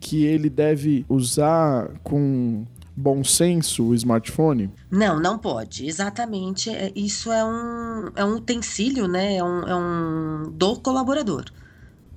que 0.00 0.24
ele 0.24 0.48
deve 0.48 1.04
usar 1.08 1.90
com 2.02 2.64
bom 2.96 3.22
senso 3.22 3.88
o 3.88 3.94
smartphone? 3.94 4.70
Não, 4.90 5.20
não 5.20 5.38
pode. 5.38 5.86
Exatamente. 5.86 6.70
É, 6.70 6.90
isso 6.96 7.30
é 7.30 7.44
um, 7.44 8.10
é 8.16 8.24
um 8.24 8.36
utensílio, 8.36 9.06
né? 9.06 9.36
É 9.36 9.44
um, 9.44 9.60
é 9.62 9.76
um 9.76 10.50
do 10.50 10.76
colaborador. 10.76 11.44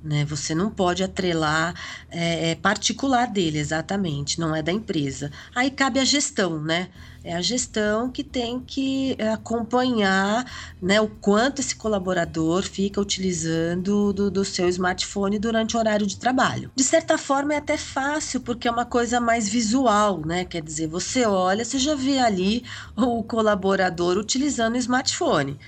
Né? 0.01 0.24
Você 0.25 0.56
não 0.56 0.72
pode 0.72 1.03
atrelar 1.03 1.74
é, 2.10 2.51
é, 2.51 2.56
particular 2.56 3.27
dele, 3.27 3.60
exatamente, 3.60 4.39
não 4.39 4.56
é 4.56 4.62
da 4.62 4.72
empresa. 4.72 5.29
Aí 5.53 5.70
cabe 5.70 6.00
a 6.00 6.06
gestão, 6.06 6.62
né? 6.62 6.89
É 7.22 7.36
a 7.36 7.41
gestão 7.41 8.10
que 8.10 8.24
tem 8.24 8.62
que 8.62 9.18
acompanhar 9.34 10.46
né, 10.82 11.01
o 11.01 11.10
quanto 11.10 11.60
esse 11.60 11.75
colaborador 11.75 12.63
fica 12.63 13.01
utilizando 13.01 14.13
do, 14.13 14.32
do 14.32 14.46
seu 14.46 14.70
smartphone 14.70 15.38
durante 15.38 15.75
o 15.75 15.79
horário 15.79 16.08
de 16.08 16.18
trabalho. 16.18 16.72
De 16.74 16.84
certa 16.84 17.18
forma 17.18 17.53
é 17.53 17.58
até 17.58 17.75
fácil, 17.75 18.39
porque 18.39 18.70
é 18.70 18.72
uma 18.72 18.86
coisa 18.86 19.20
mais 19.20 19.50
visual, 19.50 20.25
né? 20.25 20.46
Quer 20.46 20.62
dizer, 20.62 20.88
você 20.88 21.25
olha, 21.25 21.65
você 21.65 21.77
já 21.77 21.94
vê 21.94 22.20
ali 22.20 22.63
o 22.96 23.22
colaborador 23.22 24.18
utilizando 24.18 24.75
o 24.75 24.77
smartphone. 24.77 25.60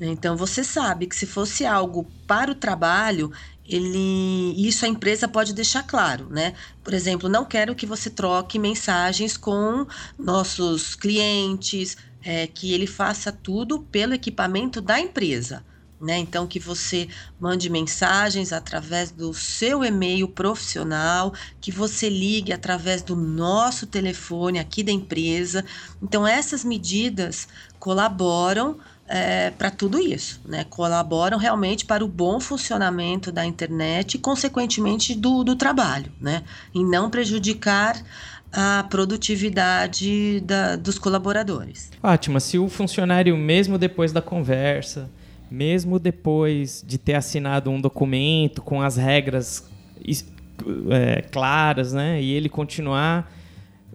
Então 0.00 0.36
você 0.36 0.64
sabe 0.64 1.06
que 1.06 1.14
se 1.14 1.26
fosse 1.26 1.66
algo 1.66 2.10
para 2.26 2.50
o 2.50 2.54
trabalho, 2.54 3.30
ele 3.74 4.54
isso 4.56 4.84
a 4.84 4.88
empresa 4.88 5.28
pode 5.28 5.52
deixar 5.54 5.82
claro, 5.84 6.28
né? 6.30 6.54
Por 6.82 6.94
exemplo, 6.94 7.28
não 7.28 7.44
quero 7.44 7.74
que 7.74 7.86
você 7.86 8.10
troque 8.10 8.58
mensagens 8.58 9.36
com 9.36 9.86
nossos 10.18 10.94
clientes, 10.96 11.96
é, 12.22 12.46
que 12.46 12.72
ele 12.72 12.86
faça 12.86 13.32
tudo 13.32 13.80
pelo 13.80 14.14
equipamento 14.14 14.80
da 14.80 14.98
empresa. 15.00 15.64
né? 16.00 16.18
Então 16.18 16.46
que 16.46 16.58
você 16.58 17.08
mande 17.38 17.68
mensagens 17.68 18.52
através 18.52 19.10
do 19.10 19.34
seu 19.34 19.84
e-mail 19.84 20.26
profissional, 20.28 21.34
que 21.60 21.70
você 21.70 22.08
ligue 22.08 22.52
através 22.52 23.02
do 23.02 23.14
nosso 23.14 23.86
telefone 23.86 24.58
aqui 24.58 24.82
da 24.82 24.92
empresa. 24.92 25.64
Então 26.02 26.26
essas 26.26 26.64
medidas 26.64 27.46
colaboram 27.78 28.78
é, 29.10 29.50
para 29.50 29.72
tudo 29.72 29.98
isso, 29.98 30.40
né? 30.46 30.64
Colaboram 30.70 31.36
realmente 31.36 31.84
para 31.84 32.04
o 32.04 32.08
bom 32.08 32.38
funcionamento 32.38 33.32
da 33.32 33.44
internet 33.44 34.14
e, 34.14 34.18
consequentemente, 34.18 35.16
do, 35.16 35.42
do 35.42 35.56
trabalho, 35.56 36.12
né? 36.20 36.44
E 36.72 36.84
não 36.84 37.10
prejudicar 37.10 38.00
a 38.52 38.84
produtividade 38.88 40.40
da, 40.40 40.76
dos 40.76 40.96
colaboradores. 40.96 41.90
Fátima, 42.00 42.38
se 42.38 42.56
o 42.56 42.68
funcionário, 42.68 43.36
mesmo 43.36 43.76
depois 43.76 44.12
da 44.12 44.22
conversa, 44.22 45.10
mesmo 45.50 45.98
depois 45.98 46.84
de 46.86 46.96
ter 46.96 47.14
assinado 47.14 47.68
um 47.68 47.80
documento 47.80 48.62
com 48.62 48.80
as 48.80 48.96
regras 48.96 49.68
é, 50.90 51.22
claras, 51.22 51.92
né, 51.92 52.22
e 52.22 52.30
ele 52.32 52.48
continuar, 52.48 53.32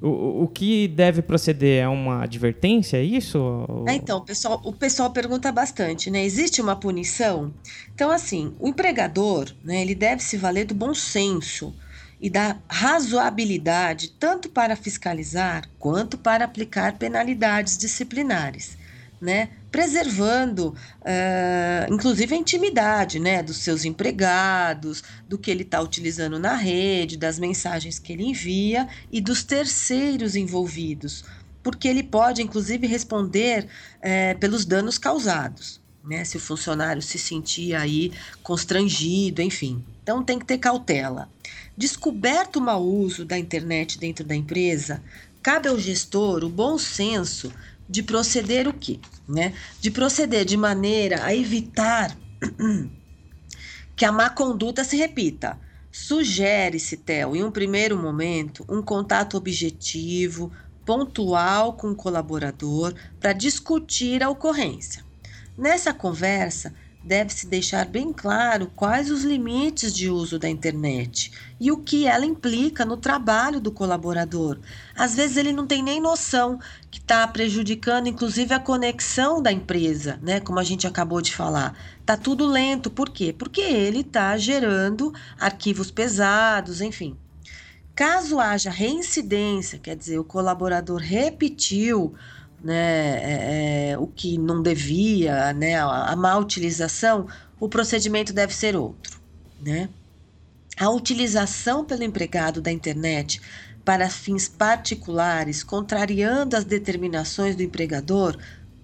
o, 0.02 0.44
o 0.44 0.48
que 0.48 0.88
deve 0.88 1.22
proceder 1.22 1.84
é 1.84 1.88
uma 1.88 2.24
advertência, 2.24 2.98
é 2.98 3.04
isso? 3.04 3.66
É, 3.88 3.96
então, 3.96 4.18
o 4.18 4.22
pessoal, 4.22 4.62
o 4.64 4.74
pessoal 4.74 5.12
pergunta 5.12 5.52
bastante, 5.52 6.12
né? 6.12 6.24
Existe 6.24 6.62
uma 6.62 6.75
punição? 6.75 7.54
Então, 7.94 8.12
assim, 8.12 8.54
o 8.60 8.68
empregador, 8.68 9.52
né, 9.64 9.82
ele 9.82 9.96
deve 9.96 10.22
se 10.22 10.38
valer 10.38 10.66
do 10.66 10.75
bom 10.75 10.94
senso 10.94 11.74
e 12.20 12.30
da 12.30 12.58
razoabilidade, 12.70 14.10
tanto 14.20 14.50
para 14.50 14.75
fiscalizar 14.75 15.68
quanto 15.80 16.18
para 16.18 16.46
aplicar 16.46 16.98
penalidades 16.98 17.78
disciplinares 17.78 18.78
né? 19.25 19.50
Preservando, 19.75 20.70
uh, 21.01 21.94
inclusive, 21.94 22.34
a 22.34 22.38
intimidade 22.38 23.20
né? 23.20 23.44
dos 23.44 23.58
seus 23.58 23.84
empregados, 23.84 25.03
do 25.27 25.38
que 25.38 25.51
ele 25.51 25.63
está 25.63 25.82
utilizando 25.82 26.39
na 26.39 26.55
rede, 26.55 27.17
das 27.17 27.38
mensagens 27.38 28.00
que 28.00 28.13
ele 28.13 28.24
envia 28.24 28.88
e 29.12 29.20
dos 29.20 29.44
terceiros 29.44 30.34
envolvidos, 30.38 31.25
porque 31.62 31.89
ele 31.89 32.03
pode, 32.03 32.41
inclusive, 32.41 32.88
responder 32.88 33.67
uh, 33.98 34.39
pelos 34.39 34.63
danos 34.63 34.98
causados. 34.98 35.84
Né, 36.05 36.24
se 36.24 36.38
o 36.38 36.39
funcionário 36.39 37.01
se 37.01 37.17
sentir 37.17 37.75
aí 37.75 38.13
constrangido, 38.44 39.41
enfim. 39.41 39.84
Então 40.01 40.24
tem 40.24 40.39
que 40.39 40.46
ter 40.46 40.58
cautela. 40.58 41.27
Descoberto 41.75 42.58
o 42.58 42.62
mau 42.62 42.82
uso 42.82 43.25
da 43.25 43.38
internet 43.38 44.00
dentro 44.00 44.24
da 44.24 44.36
empresa, 44.36 45.03
cabe 45.41 45.67
ao 45.67 45.77
gestor 45.77 46.44
o 46.44 46.50
bom 46.50 46.77
senso 46.77 47.51
de 47.88 48.04
proceder 48.04 48.68
o 48.68 48.74
quê? 48.74 49.00
Né? 49.27 49.54
De 49.80 49.92
proceder 49.92 50.46
de 50.46 50.58
maneira 50.58 51.24
a 51.24 51.36
evitar 51.36 52.15
que 53.96 54.06
a 54.06 54.12
má 54.12 54.30
conduta 54.30 54.84
se 54.84 54.98
repita. 54.98 55.60
Sugere-se, 55.92 56.98
Theo, 56.98 57.36
em 57.36 57.44
um 57.44 57.51
primeiro 57.51 57.98
momento, 57.98 58.65
um 58.68 58.82
contato 58.82 59.38
objetivo, 59.38 60.51
pontual 60.86 61.74
com 61.74 61.92
o 61.92 61.96
colaborador 61.96 62.94
para 63.20 63.34
discutir 63.34 64.22
a 64.22 64.30
ocorrência. 64.30 65.04
Nessa 65.58 65.94
conversa, 65.94 66.74
deve-se 67.06 67.46
deixar 67.46 67.86
bem 67.86 68.12
claro 68.12 68.72
quais 68.76 69.12
os 69.12 69.24
limites 69.24 69.94
de 69.94 70.10
uso 70.10 70.40
da 70.40 70.50
internet 70.50 71.32
e 71.60 71.72
o 71.72 71.78
que 71.78 72.08
ela 72.08 72.26
implica 72.26 72.84
no 72.84 72.98
trabalho 72.98 73.62
do 73.62 73.72
colaborador. 73.72 74.58
Às 74.96 75.16
vezes 75.16 75.38
ele 75.38 75.54
não 75.54 75.68
tem 75.68 75.84
nem 75.84 76.02
noção 76.02 76.60
que 76.90 76.98
está 76.98 77.28
prejudicando, 77.28 78.08
inclusive, 78.08 78.56
a 78.56 78.60
conexão 78.60 79.40
da 79.40 79.52
empresa, 79.52 80.20
né? 80.24 80.40
Como 80.40 80.60
a 80.60 80.64
gente 80.64 80.88
acabou 80.88 81.22
de 81.22 81.34
falar. 81.34 81.78
Tá 82.04 82.18
tudo 82.18 82.48
lento, 82.48 82.90
por 82.90 83.12
quê? 83.12 83.32
Porque 83.32 83.62
ele 83.62 84.00
está 84.00 84.36
gerando 84.38 85.14
arquivos 85.40 85.92
pesados, 85.92 86.82
enfim. 86.82 87.16
Caso 87.96 88.40
haja 88.40 88.72
reincidência, 88.72 89.80
quer 89.80 89.96
dizer, 89.96 90.20
o 90.20 90.24
colaborador 90.24 91.00
repetiu 91.00 92.14
né, 92.65 93.19
é, 93.22 93.91
é, 93.91 93.98
o 94.00 94.07
que 94.07 94.39
não 94.39 94.60
devia, 94.60 95.53
né, 95.53 95.75
a, 95.79 96.12
a 96.12 96.15
má 96.15 96.36
utilização, 96.36 97.27
o 97.60 97.69
procedimento 97.69 98.34
deve 98.34 98.55
ser 98.55 98.75
outro. 98.75 99.22
Né? 99.62 99.88
A 100.75 100.89
utilização 100.89 101.86
pelo 101.86 102.03
empregado 102.03 102.60
da 102.62 102.72
internet 102.72 103.39
para 103.86 104.10
fins 104.10 104.48
particulares, 104.48 105.63
contrariando 105.63 106.57
as 106.57 106.65
determinações 106.65 107.55
do 107.55 107.62
empregador, 107.62 108.36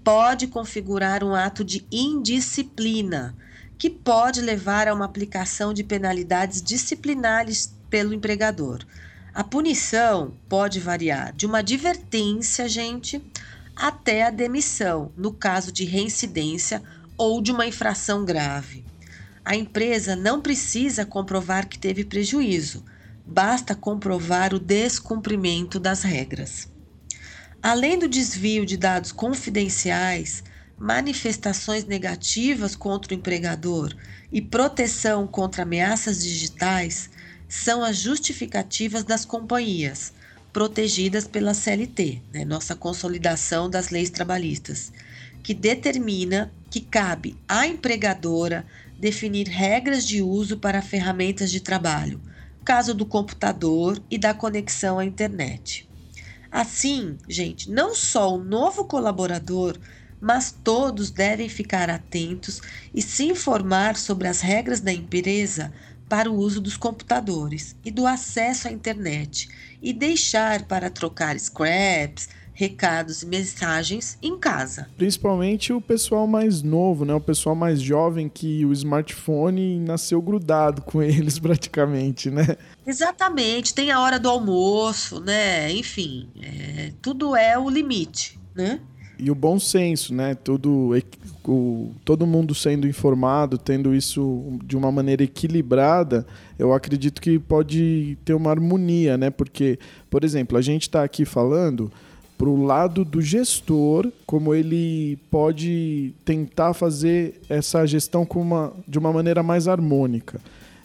pode 0.03 0.45
configurar 0.45 1.23
um 1.23 1.33
ato 1.33 1.63
de 1.63 1.83
indisciplina, 1.91 3.35
que 3.79 3.89
pode 3.89 4.41
levar 4.41 4.87
a 4.87 4.93
uma 4.93 5.05
aplicação 5.05 5.73
de 5.73 5.83
penalidades 5.83 6.61
disciplinares 6.61 7.73
pelo 7.89 8.13
empregador. 8.13 8.85
A 9.33 9.43
punição 9.43 10.33
pode 10.47 10.79
variar 10.79 11.33
de 11.33 11.47
uma 11.47 11.59
advertência, 11.59 12.69
gente, 12.69 13.19
até 13.75 14.23
a 14.23 14.29
demissão, 14.29 15.11
no 15.15 15.33
caso 15.33 15.71
de 15.71 15.85
reincidência 15.85 16.81
ou 17.17 17.41
de 17.41 17.51
uma 17.51 17.65
infração 17.65 18.25
grave. 18.25 18.85
A 19.43 19.55
empresa 19.55 20.15
não 20.15 20.41
precisa 20.41 21.05
comprovar 21.05 21.67
que 21.67 21.79
teve 21.79 22.05
prejuízo, 22.05 22.85
basta 23.25 23.75
comprovar 23.75 24.53
o 24.53 24.59
descumprimento 24.59 25.79
das 25.79 26.03
regras. 26.03 26.67
Além 27.61 27.97
do 27.97 28.07
desvio 28.07 28.65
de 28.65 28.77
dados 28.77 29.11
confidenciais, 29.11 30.43
manifestações 30.77 31.85
negativas 31.85 32.75
contra 32.75 33.13
o 33.13 33.17
empregador 33.17 33.95
e 34.31 34.41
proteção 34.41 35.27
contra 35.27 35.63
ameaças 35.63 36.23
digitais 36.23 37.09
são 37.47 37.83
as 37.83 37.97
justificativas 37.97 39.03
das 39.03 39.25
companhias 39.25 40.13
protegidas 40.53 41.27
pela 41.27 41.53
CLT, 41.53 42.21
né, 42.33 42.45
nossa 42.45 42.75
consolidação 42.75 43.69
das 43.69 43.89
leis 43.89 44.09
trabalhistas, 44.09 44.91
que 45.43 45.53
determina 45.53 46.51
que 46.69 46.81
cabe 46.81 47.37
à 47.47 47.65
empregadora 47.65 48.65
definir 48.99 49.47
regras 49.47 50.05
de 50.05 50.21
uso 50.21 50.57
para 50.57 50.81
ferramentas 50.81 51.51
de 51.51 51.59
trabalho, 51.59 52.21
caso 52.63 52.93
do 52.93 53.05
computador 53.05 54.01
e 54.09 54.17
da 54.17 54.33
conexão 54.33 54.99
à 54.99 55.05
internet. 55.05 55.89
Assim, 56.51 57.17
gente, 57.27 57.71
não 57.71 57.95
só 57.95 58.35
o 58.35 58.43
novo 58.43 58.85
colaborador, 58.85 59.77
mas 60.19 60.51
todos 60.51 61.09
devem 61.09 61.49
ficar 61.49 61.89
atentos 61.89 62.61
e 62.93 63.01
se 63.01 63.23
informar 63.23 63.95
sobre 63.95 64.27
as 64.27 64.41
regras 64.41 64.79
da 64.79 64.93
empresa 64.93 65.73
para 66.11 66.29
o 66.29 66.35
uso 66.35 66.59
dos 66.59 66.75
computadores 66.75 67.73
e 67.85 67.89
do 67.89 68.05
acesso 68.05 68.67
à 68.67 68.71
internet 68.71 69.47
e 69.81 69.93
deixar 69.93 70.63
para 70.63 70.89
trocar 70.89 71.39
scraps, 71.39 72.27
recados 72.53 73.23
e 73.23 73.25
mensagens 73.25 74.17
em 74.21 74.37
casa. 74.37 74.89
Principalmente 74.97 75.71
o 75.71 75.79
pessoal 75.79 76.27
mais 76.27 76.61
novo, 76.61 77.05
né? 77.05 77.13
O 77.13 77.21
pessoal 77.21 77.55
mais 77.55 77.81
jovem 77.81 78.27
que 78.27 78.65
o 78.65 78.73
smartphone 78.73 79.79
nasceu 79.79 80.21
grudado 80.21 80.81
com 80.81 81.01
eles 81.01 81.39
praticamente, 81.39 82.29
né? 82.29 82.57
Exatamente, 82.85 83.73
tem 83.73 83.89
a 83.89 84.01
hora 84.01 84.19
do 84.19 84.27
almoço, 84.27 85.21
né? 85.21 85.71
Enfim, 85.71 86.27
é, 86.41 86.91
tudo 87.01 87.37
é 87.37 87.57
o 87.57 87.69
limite, 87.69 88.37
né? 88.53 88.81
E 89.23 89.29
o 89.29 89.35
bom 89.35 89.59
senso, 89.59 90.15
né? 90.15 90.33
Tudo, 90.33 90.97
o, 91.47 91.91
todo 92.03 92.25
mundo 92.25 92.55
sendo 92.55 92.87
informado, 92.87 93.55
tendo 93.55 93.93
isso 93.93 94.59
de 94.65 94.75
uma 94.75 94.91
maneira 94.91 95.23
equilibrada, 95.23 96.25
eu 96.57 96.73
acredito 96.73 97.21
que 97.21 97.37
pode 97.37 98.17
ter 98.25 98.33
uma 98.33 98.49
harmonia, 98.49 99.19
né? 99.19 99.29
Porque, 99.29 99.77
por 100.09 100.23
exemplo, 100.23 100.57
a 100.57 100.61
gente 100.61 100.83
está 100.83 101.03
aqui 101.03 101.23
falando 101.23 101.91
para 102.35 102.49
o 102.49 102.65
lado 102.65 103.05
do 103.05 103.21
gestor, 103.21 104.11
como 104.25 104.55
ele 104.55 105.19
pode 105.29 106.15
tentar 106.25 106.73
fazer 106.73 107.39
essa 107.47 107.85
gestão 107.85 108.27
uma, 108.33 108.73
de 108.87 108.97
uma 108.97 109.13
maneira 109.13 109.43
mais 109.43 109.67
harmônica. 109.67 110.41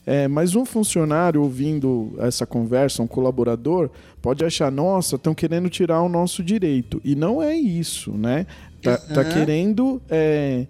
É, 0.07 0.29
mas 0.29 0.55
um 0.55 0.65
funcionário 0.65 1.43
ouvindo 1.43 2.15
essa 2.19 2.47
conversa, 2.47 3.03
um 3.03 3.09
colaborador, 3.09 3.91
pode 4.23 4.45
achar, 4.45 4.71
nossa, 4.71 5.17
estão 5.17 5.35
querendo 5.35 5.69
tirar 5.69 6.01
o 6.01 6.09
nosso 6.09 6.45
direito. 6.45 7.01
E 7.05 7.17
não 7.17 7.43
é 7.43 7.57
isso, 7.57 8.13
né? 8.13 8.47
Tá, 8.81 8.93
uhum. 8.93 9.15
tá 9.15 9.25
querendo 9.25 10.01
é, 10.09 10.69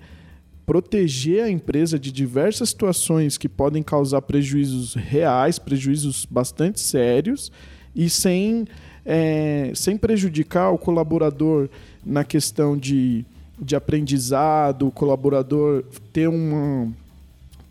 proteger 0.64 1.44
a 1.44 1.50
empresa 1.50 1.98
de 1.98 2.10
diversas 2.10 2.70
situações 2.70 3.36
que 3.36 3.46
podem 3.46 3.82
causar 3.82 4.22
prejuízos 4.22 4.94
reais, 4.94 5.58
prejuízos 5.58 6.26
bastante 6.28 6.80
sérios, 6.80 7.52
e 7.94 8.08
sem, 8.08 8.66
é, 9.04 9.70
sem 9.74 9.98
prejudicar 9.98 10.70
o 10.70 10.78
colaborador 10.78 11.68
na 12.04 12.24
questão 12.24 12.74
de, 12.74 13.22
de 13.60 13.76
aprendizado, 13.76 14.88
o 14.88 14.90
colaborador 14.90 15.84
ter 16.10 16.26
uma 16.26 16.90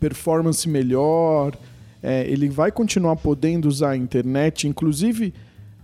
performance 0.06 0.68
melhor, 0.68 1.56
é, 2.02 2.24
ele 2.28 2.48
vai 2.48 2.70
continuar 2.70 3.16
podendo 3.16 3.66
usar 3.66 3.90
a 3.90 3.96
internet, 3.96 4.68
inclusive 4.68 5.34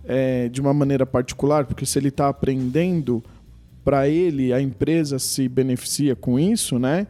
é, 0.05 0.47
de 0.47 0.61
uma 0.61 0.73
maneira 0.73 1.05
particular, 1.05 1.65
porque 1.65 1.85
se 1.85 1.99
ele 1.99 2.07
está 2.07 2.29
aprendendo, 2.29 3.21
para 3.83 4.07
ele 4.07 4.53
a 4.53 4.61
empresa 4.61 5.19
se 5.19 5.49
beneficia 5.49 6.15
com 6.15 6.39
isso, 6.39 6.79
né? 6.79 7.05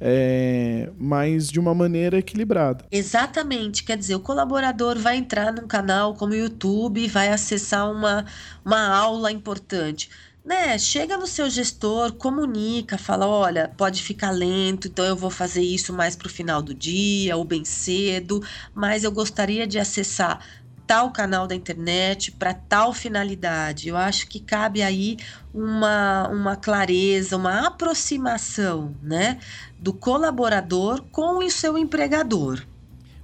é, 0.00 0.90
mas 0.98 1.48
de 1.48 1.58
uma 1.58 1.74
maneira 1.74 2.18
equilibrada. 2.18 2.84
Exatamente, 2.90 3.84
quer 3.84 3.96
dizer, 3.96 4.14
o 4.14 4.20
colaborador 4.20 4.98
vai 4.98 5.16
entrar 5.16 5.52
num 5.52 5.66
canal 5.66 6.14
como 6.14 6.32
o 6.32 6.36
YouTube, 6.36 7.06
vai 7.08 7.28
acessar 7.28 7.90
uma, 7.90 8.24
uma 8.64 8.88
aula 8.88 9.32
importante. 9.32 10.10
Né, 10.46 10.78
chega 10.78 11.18
no 11.18 11.26
seu 11.26 11.50
gestor, 11.50 12.12
comunica, 12.12 12.96
fala: 12.96 13.26
olha, 13.26 13.68
pode 13.76 14.00
ficar 14.00 14.30
lento, 14.30 14.86
então 14.86 15.04
eu 15.04 15.16
vou 15.16 15.28
fazer 15.28 15.60
isso 15.60 15.92
mais 15.92 16.14
para 16.14 16.28
o 16.28 16.30
final 16.30 16.62
do 16.62 16.72
dia 16.72 17.36
ou 17.36 17.44
bem 17.44 17.64
cedo, 17.64 18.40
mas 18.72 19.02
eu 19.02 19.10
gostaria 19.10 19.66
de 19.66 19.76
acessar 19.76 20.38
tal 20.86 21.10
canal 21.10 21.48
da 21.48 21.54
internet 21.56 22.30
para 22.30 22.54
tal 22.54 22.92
finalidade. 22.92 23.88
Eu 23.88 23.96
acho 23.96 24.28
que 24.28 24.38
cabe 24.38 24.82
aí 24.82 25.16
uma, 25.52 26.28
uma 26.28 26.54
clareza, 26.54 27.36
uma 27.36 27.66
aproximação 27.66 28.94
né, 29.02 29.38
do 29.80 29.92
colaborador 29.92 31.02
com 31.10 31.44
o 31.44 31.50
seu 31.50 31.76
empregador. 31.76 32.64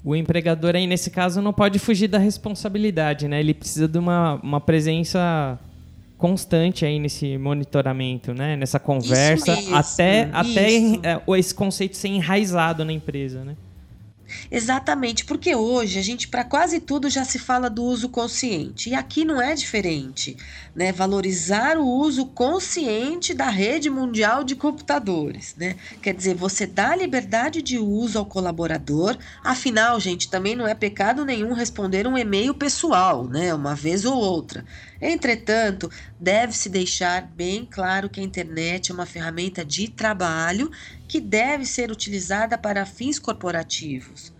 O 0.04 0.16
empregador 0.16 0.74
aí, 0.74 0.88
nesse 0.88 1.08
caso, 1.08 1.40
não 1.40 1.52
pode 1.52 1.78
fugir 1.78 2.08
da 2.08 2.18
responsabilidade, 2.18 3.28
né? 3.28 3.38
Ele 3.38 3.54
precisa 3.54 3.86
de 3.86 3.96
uma, 3.96 4.34
uma 4.42 4.60
presença 4.60 5.56
constante 6.22 6.86
aí 6.86 7.00
nesse 7.00 7.36
monitoramento, 7.36 8.32
né? 8.32 8.54
Nessa 8.54 8.78
conversa, 8.78 9.56
mesmo, 9.56 9.74
até, 9.74 10.22
isso. 10.22 10.30
até 10.32 11.22
esse 11.36 11.52
conceito 11.52 11.96
ser 11.96 12.08
enraizado 12.08 12.84
na 12.84 12.92
empresa, 12.92 13.44
né? 13.44 13.56
Exatamente, 14.50 15.24
porque 15.24 15.54
hoje 15.54 15.98
a 15.98 16.02
gente 16.02 16.28
para 16.28 16.44
quase 16.44 16.80
tudo 16.80 17.08
já 17.08 17.24
se 17.24 17.38
fala 17.38 17.68
do 17.68 17.82
uso 17.82 18.08
consciente 18.08 18.90
e 18.90 18.94
aqui 18.94 19.24
não 19.24 19.40
é 19.40 19.54
diferente, 19.54 20.36
né? 20.74 20.92
Valorizar 20.92 21.76
o 21.78 21.86
uso 21.86 22.26
consciente 22.26 23.34
da 23.34 23.48
rede 23.48 23.90
mundial 23.90 24.44
de 24.44 24.54
computadores, 24.54 25.54
né? 25.56 25.76
Quer 26.00 26.14
dizer, 26.14 26.34
você 26.34 26.66
dá 26.66 26.94
liberdade 26.94 27.62
de 27.62 27.78
uso 27.78 28.18
ao 28.18 28.26
colaborador, 28.26 29.16
afinal, 29.42 29.98
gente, 29.98 30.28
também 30.28 30.54
não 30.54 30.66
é 30.66 30.74
pecado 30.74 31.24
nenhum 31.24 31.52
responder 31.52 32.06
um 32.06 32.18
e-mail 32.18 32.54
pessoal, 32.54 33.26
né? 33.26 33.52
Uma 33.54 33.74
vez 33.74 34.04
ou 34.04 34.16
outra. 34.16 34.64
Entretanto, 35.00 35.90
deve-se 36.18 36.68
deixar 36.68 37.22
bem 37.22 37.66
claro 37.68 38.08
que 38.08 38.20
a 38.20 38.22
internet 38.22 38.90
é 38.90 38.94
uma 38.94 39.04
ferramenta 39.04 39.64
de 39.64 39.88
trabalho 39.88 40.70
que 41.12 41.20
deve 41.20 41.66
ser 41.66 41.90
utilizada 41.90 42.56
para 42.56 42.86
fins 42.86 43.18
corporativos. 43.18 44.32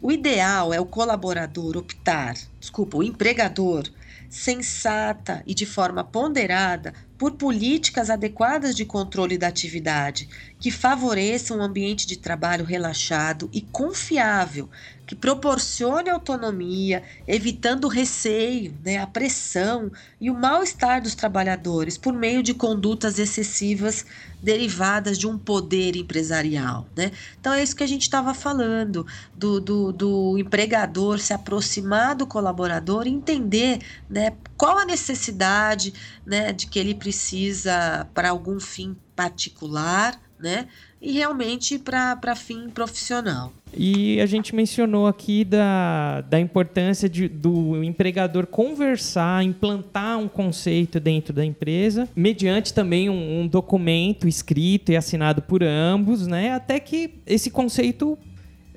O 0.00 0.10
ideal 0.10 0.72
é 0.72 0.80
o 0.80 0.86
colaborador 0.86 1.76
optar, 1.76 2.34
desculpa, 2.58 2.96
o 2.96 3.02
empregador, 3.02 3.86
sensata 4.30 5.42
e 5.46 5.52
de 5.52 5.66
forma 5.66 6.02
ponderada 6.02 6.94
por 7.18 7.32
políticas 7.32 8.08
adequadas 8.08 8.74
de 8.74 8.86
controle 8.86 9.36
da 9.36 9.48
atividade, 9.48 10.26
que 10.58 10.70
favoreçam 10.70 11.58
um 11.58 11.62
ambiente 11.62 12.06
de 12.06 12.16
trabalho 12.16 12.64
relaxado 12.64 13.50
e 13.52 13.60
confiável, 13.60 14.70
que 15.06 15.14
proporcione 15.14 16.08
autonomia, 16.08 17.02
evitando 17.26 17.84
o 17.84 17.88
receio, 17.88 18.74
né, 18.84 18.98
a 18.98 19.06
pressão 19.06 19.90
e 20.20 20.30
o 20.30 20.34
mal-estar 20.34 21.02
dos 21.02 21.14
trabalhadores 21.14 21.98
por 21.98 22.12
meio 22.12 22.42
de 22.42 22.54
condutas 22.54 23.18
excessivas 23.18 24.04
derivadas 24.42 25.18
de 25.18 25.26
um 25.26 25.38
poder 25.38 25.96
empresarial. 25.96 26.86
Né? 26.96 27.12
Então 27.40 27.52
é 27.52 27.62
isso 27.62 27.74
que 27.74 27.82
a 27.82 27.86
gente 27.86 28.02
estava 28.02 28.34
falando, 28.34 29.06
do, 29.34 29.60
do, 29.60 29.92
do, 29.92 30.38
empregador 30.38 31.18
se 31.18 31.32
aproximar 31.32 32.14
do 32.14 32.26
colaborador 32.26 33.06
e 33.06 33.10
entender 33.10 33.80
né, 34.08 34.32
qual 34.56 34.78
a 34.78 34.84
necessidade 34.84 35.92
né, 36.26 36.52
de 36.52 36.66
que 36.66 36.78
ele 36.78 36.94
precisa 36.94 38.06
para 38.14 38.30
algum 38.30 38.60
fim 38.60 38.96
particular, 39.16 40.20
né? 40.38 40.68
E 41.04 41.12
realmente 41.12 41.78
para 41.78 42.34
fim 42.34 42.70
profissional. 42.70 43.52
E 43.76 44.18
a 44.22 44.24
gente 44.24 44.54
mencionou 44.54 45.06
aqui 45.06 45.44
da, 45.44 46.22
da 46.22 46.40
importância 46.40 47.10
de, 47.10 47.28
do 47.28 47.84
empregador 47.84 48.46
conversar, 48.46 49.44
implantar 49.44 50.18
um 50.18 50.28
conceito 50.28 50.98
dentro 50.98 51.34
da 51.34 51.44
empresa, 51.44 52.08
mediante 52.16 52.72
também 52.72 53.10
um, 53.10 53.40
um 53.40 53.46
documento 53.46 54.26
escrito 54.26 54.92
e 54.92 54.96
assinado 54.96 55.42
por 55.42 55.62
ambos, 55.62 56.26
né? 56.26 56.52
Até 56.52 56.80
que 56.80 57.10
esse 57.26 57.50
conceito 57.50 58.16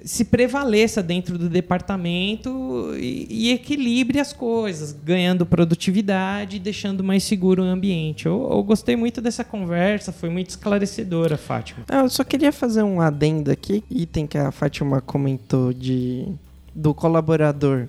se 0.08 0.24
prevaleça 0.24 1.04
dentro 1.04 1.38
do 1.38 1.50
departamento 1.50 2.94
e, 2.96 3.28
e, 3.30 3.52
equilibre 3.52 4.20
as 4.20 4.32
coisas, 4.32 4.94
ganhando 4.94 5.46
produtividade 5.46 6.56
e 6.56 6.60
deixando 6.60 7.04
mais 7.04 7.24
seguro 7.24 7.62
o 7.62 7.66
ambiente. 7.66 8.26
Eu, 8.26 8.48
eu, 8.50 8.64
gostei 8.64 8.96
muito 8.96 9.20
dessa 9.20 9.44
conversa, 9.44 10.14
foi 10.14 10.30
muito 10.30 10.50
esclarecedora, 10.50 11.38
Fátima. 11.38 11.84
Ah, 11.90 12.04
eu 12.04 12.10
só 12.10 12.24
queria 12.24 12.54
fazer 12.54 12.84
um 12.84 13.02
adendo 13.02 13.52
aqui, 13.52 13.84
item 13.92 14.26
que 14.26 14.38
a 14.38 14.50
Fátima 14.50 15.02
comentou 15.02 15.74
de 15.74 16.26
do 16.74 16.94
colaborador 16.94 17.88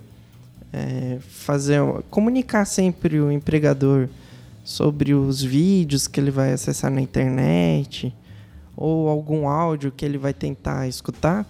é, 0.73 1.19
fazer 1.21 1.79
comunicar 2.09 2.65
sempre 2.65 3.19
o 3.19 3.31
empregador 3.31 4.09
sobre 4.63 5.13
os 5.13 5.41
vídeos 5.41 6.07
que 6.07 6.19
ele 6.19 6.31
vai 6.31 6.51
acessar 6.51 6.91
na 6.91 6.99
internet 6.99 8.13
ou 8.75 9.07
algum 9.07 9.47
áudio 9.47 9.91
que 9.91 10.03
ele 10.03 10.17
vai 10.17 10.33
tentar 10.33 10.87
escutar 10.87 11.45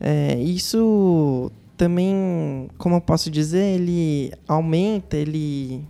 é, 0.00 0.38
isso 0.38 1.50
também, 1.76 2.68
como 2.78 2.96
eu 2.96 3.00
posso 3.00 3.30
dizer, 3.30 3.62
ele 3.62 4.32
aumenta, 4.48 5.16
ele, 5.16 5.84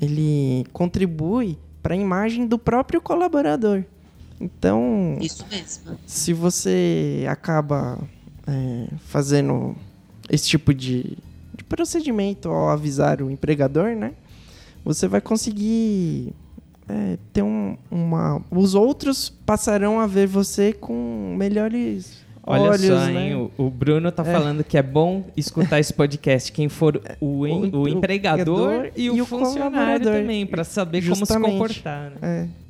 ele 0.00 0.66
contribui 0.72 1.58
para 1.82 1.94
a 1.94 1.96
imagem 1.96 2.46
do 2.46 2.58
próprio 2.58 3.00
colaborador. 3.00 3.84
Então, 4.40 5.16
isso 5.20 5.46
mesmo. 5.48 5.98
se 6.06 6.32
você 6.32 7.24
acaba 7.28 7.98
é, 8.46 8.88
fazendo 9.06 9.74
esse 10.28 10.48
tipo 10.48 10.74
de, 10.74 11.16
de 11.54 11.64
procedimento 11.64 12.48
ao 12.48 12.68
avisar 12.68 13.22
o 13.22 13.30
empregador, 13.30 13.96
né? 13.96 14.12
Você 14.84 15.08
vai 15.08 15.20
conseguir 15.20 16.34
é, 16.88 17.18
ter 17.32 17.42
um, 17.42 17.76
uma. 17.90 18.42
Os 18.50 18.74
outros 18.74 19.30
passarão 19.30 19.98
a 19.98 20.06
ver 20.06 20.26
você 20.26 20.72
com 20.72 21.34
melhores 21.36 22.25
Olha 22.46 22.70
olhos, 22.70 22.80
só, 22.86 22.94
né? 23.06 23.28
hein? 23.30 23.34
O, 23.34 23.50
o 23.58 23.70
Bruno 23.70 24.12
tá 24.12 24.22
É. 24.24 24.32
falando 24.32 24.62
que 24.62 24.78
é 24.78 24.82
bom 24.82 25.24
escutar 25.36 25.80
esse 25.80 25.92
podcast. 25.92 26.52
Quem 26.52 26.68
for 26.68 27.00
o, 27.20 27.46
em- 27.46 27.74
O- 27.74 27.88
empregador 27.88 28.90
e 28.96 29.10
o, 29.10 29.16
e 29.16 29.20
o 29.20 29.26
funcionário 29.26 30.04
também, 30.04 30.46
para 30.46 30.62
saber 30.62 31.02
como 31.02 31.14
se 31.16 31.20
Justamente. 31.20 31.52
comportar. 31.52 32.12
né? 32.12 32.48
É. 32.52 32.66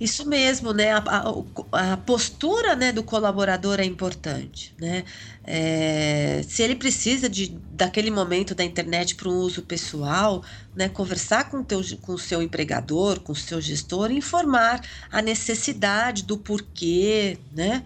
Isso 0.00 0.26
mesmo, 0.26 0.72
né? 0.72 0.92
A, 0.92 0.98
a- 1.06 1.92
a 1.92 1.96
postura 1.98 2.74
né, 2.74 2.90
do 2.90 3.02
colaborador 3.04 3.78
é 3.78 3.84
importante, 3.84 4.74
né? 4.80 5.04
É, 5.46 6.42
se 6.48 6.62
ele 6.62 6.74
precisa 6.74 7.28
de, 7.28 7.54
daquele 7.72 8.10
momento 8.10 8.54
da 8.54 8.64
internet 8.64 9.14
para 9.14 9.28
um 9.28 9.36
uso 9.38 9.62
pessoal, 9.62 10.42
né, 10.74 10.88
conversar 10.88 11.50
com 11.50 11.62
teu, 11.62 11.82
com 12.00 12.12
o 12.14 12.18
seu 12.18 12.40
empregador, 12.42 13.20
com 13.20 13.32
o 13.32 13.36
seu 13.36 13.60
gestor, 13.60 14.10
e 14.10 14.16
informar 14.16 14.80
a 15.12 15.20
necessidade 15.20 16.24
do 16.24 16.36
porquê, 16.38 17.36
né? 17.54 17.82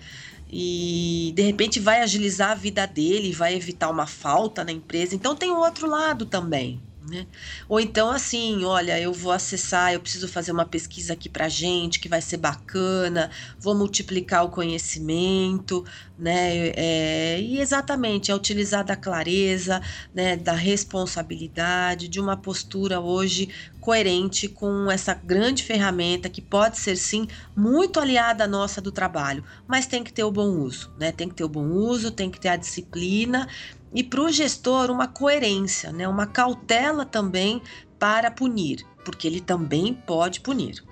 E 0.48 1.33
de 1.35 1.42
repente 1.42 1.80
vai 1.80 2.00
agilizar 2.00 2.50
a 2.52 2.54
vida 2.54 2.87
dele, 2.87 3.33
vai 3.33 3.54
evitar 3.54 3.90
uma 3.90 4.07
falta 4.07 4.64
na 4.64 4.72
empresa. 4.72 5.14
Então 5.14 5.37
tem 5.37 5.50
o 5.50 5.59
outro 5.59 5.88
lado 5.88 6.26
também, 6.26 6.83
né? 7.08 7.26
Ou 7.68 7.80
então, 7.80 8.10
assim, 8.10 8.64
olha, 8.64 8.98
eu 9.00 9.12
vou 9.12 9.32
acessar, 9.32 9.92
eu 9.92 10.00
preciso 10.00 10.28
fazer 10.28 10.52
uma 10.52 10.64
pesquisa 10.64 11.12
aqui 11.12 11.28
pra 11.28 11.48
gente, 11.48 12.00
que 12.00 12.08
vai 12.08 12.20
ser 12.20 12.38
bacana, 12.38 13.30
vou 13.60 13.74
multiplicar 13.74 14.44
o 14.44 14.50
conhecimento, 14.50 15.84
né? 16.16 16.68
É, 16.76 17.40
e 17.40 17.60
exatamente, 17.60 18.30
é 18.30 18.34
utilizar 18.34 18.84
da 18.84 18.96
clareza, 18.96 19.80
né? 20.12 20.36
Da 20.36 20.52
responsabilidade, 20.52 22.08
de 22.08 22.20
uma 22.20 22.36
postura 22.36 23.00
hoje 23.00 23.48
coerente 23.80 24.48
com 24.48 24.90
essa 24.90 25.12
grande 25.12 25.62
ferramenta 25.62 26.30
que 26.30 26.40
pode 26.40 26.78
ser, 26.78 26.96
sim, 26.96 27.26
muito 27.54 28.00
aliada 28.00 28.44
à 28.44 28.46
nossa 28.46 28.80
do 28.80 28.90
trabalho, 28.90 29.44
mas 29.66 29.86
tem 29.86 30.02
que 30.02 30.10
ter 30.10 30.24
o 30.24 30.32
bom 30.32 30.58
uso, 30.58 30.90
né? 30.96 31.12
Tem 31.12 31.28
que 31.28 31.34
ter 31.34 31.44
o 31.44 31.48
bom 31.50 31.66
uso, 31.66 32.10
tem 32.10 32.30
que 32.30 32.40
ter 32.40 32.48
a 32.48 32.56
disciplina 32.56 33.46
e 33.94 34.02
para 34.02 34.20
o 34.20 34.28
gestor 34.28 34.90
uma 34.90 35.07
coerência, 35.07 35.92
né? 35.92 36.07
uma 36.09 36.26
cautela 36.26 37.07
também 37.07 37.62
para 37.98 38.30
punir, 38.30 38.85
porque 39.04 39.26
ele 39.26 39.40
também 39.40 39.94
pode 39.94 40.40
punir. 40.40 40.83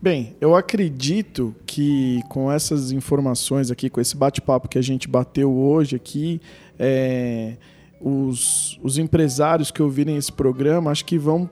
Bem, 0.00 0.36
eu 0.40 0.54
acredito 0.54 1.54
que 1.66 2.22
com 2.28 2.52
essas 2.52 2.92
informações 2.92 3.70
aqui, 3.70 3.88
com 3.88 4.00
esse 4.00 4.16
bate-papo 4.16 4.68
que 4.68 4.78
a 4.78 4.82
gente 4.82 5.08
bateu 5.08 5.50
hoje 5.52 5.96
aqui, 5.96 6.40
é, 6.78 7.56
os, 8.00 8.78
os 8.82 8.98
empresários 8.98 9.70
que 9.70 9.82
ouvirem 9.82 10.16
esse 10.16 10.30
programa, 10.30 10.90
acho 10.90 11.06
que 11.06 11.18
vão 11.18 11.48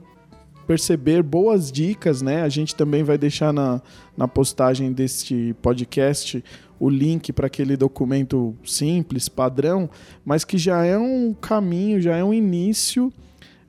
perceber 0.67 1.23
boas 1.23 1.71
dicas, 1.71 2.21
né? 2.21 2.43
A 2.43 2.49
gente 2.49 2.75
também 2.75 3.03
vai 3.03 3.17
deixar 3.17 3.51
na, 3.51 3.81
na 4.15 4.27
postagem 4.27 4.93
deste 4.93 5.55
podcast 5.61 6.43
o 6.83 6.89
link 6.89 7.31
para 7.31 7.47
aquele 7.47 7.77
documento 7.77 8.53
simples, 8.65 9.29
padrão, 9.29 9.89
mas 10.25 10.43
que 10.43 10.57
já 10.57 10.83
é 10.83 10.97
um 10.97 11.33
caminho, 11.33 12.01
já 12.01 12.17
é 12.17 12.21
um 12.21 12.33
início 12.33 13.09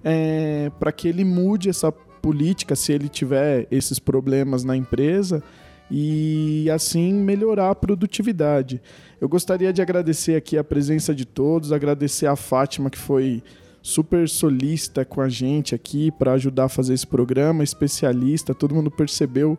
é, 0.02 0.68
para 0.80 0.90
que 0.90 1.06
ele 1.06 1.24
mude 1.24 1.68
essa 1.68 1.92
política, 1.92 2.74
se 2.74 2.92
ele 2.92 3.08
tiver 3.08 3.68
esses 3.70 4.00
problemas 4.00 4.64
na 4.64 4.76
empresa, 4.76 5.44
e 5.88 6.68
assim 6.74 7.14
melhorar 7.14 7.70
a 7.70 7.74
produtividade. 7.76 8.82
Eu 9.20 9.28
gostaria 9.28 9.72
de 9.72 9.80
agradecer 9.80 10.34
aqui 10.34 10.58
a 10.58 10.64
presença 10.64 11.14
de 11.14 11.24
todos, 11.24 11.70
agradecer 11.70 12.26
a 12.26 12.34
Fátima 12.34 12.90
que 12.90 12.98
foi 12.98 13.44
super 13.80 14.28
solista 14.28 15.04
com 15.04 15.20
a 15.20 15.28
gente 15.28 15.72
aqui 15.72 16.10
para 16.10 16.32
ajudar 16.32 16.64
a 16.64 16.68
fazer 16.68 16.94
esse 16.94 17.06
programa, 17.06 17.62
especialista, 17.62 18.52
todo 18.52 18.74
mundo 18.74 18.90
percebeu 18.90 19.56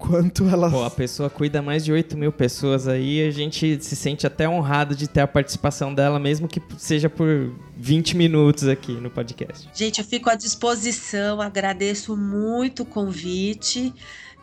quanto 0.00 0.48
ela. 0.48 0.70
Pô, 0.70 0.82
a 0.82 0.90
pessoa 0.90 1.28
cuida 1.28 1.60
mais 1.60 1.84
de 1.84 1.92
8 1.92 2.16
mil 2.16 2.32
pessoas 2.32 2.88
aí, 2.88 3.26
a 3.28 3.30
gente 3.30 3.78
se 3.82 3.94
sente 3.94 4.26
até 4.26 4.48
honrado 4.48 4.96
de 4.96 5.06
ter 5.06 5.20
a 5.20 5.28
participação 5.28 5.94
dela, 5.94 6.18
mesmo 6.18 6.48
que 6.48 6.60
seja 6.78 7.10
por 7.10 7.52
20 7.76 8.16
minutos 8.16 8.66
aqui 8.66 8.92
no 8.92 9.10
podcast. 9.10 9.68
Gente, 9.74 9.98
eu 9.98 10.04
fico 10.04 10.30
à 10.30 10.34
disposição, 10.34 11.40
agradeço 11.40 12.16
muito 12.16 12.82
o 12.82 12.86
convite 12.86 13.92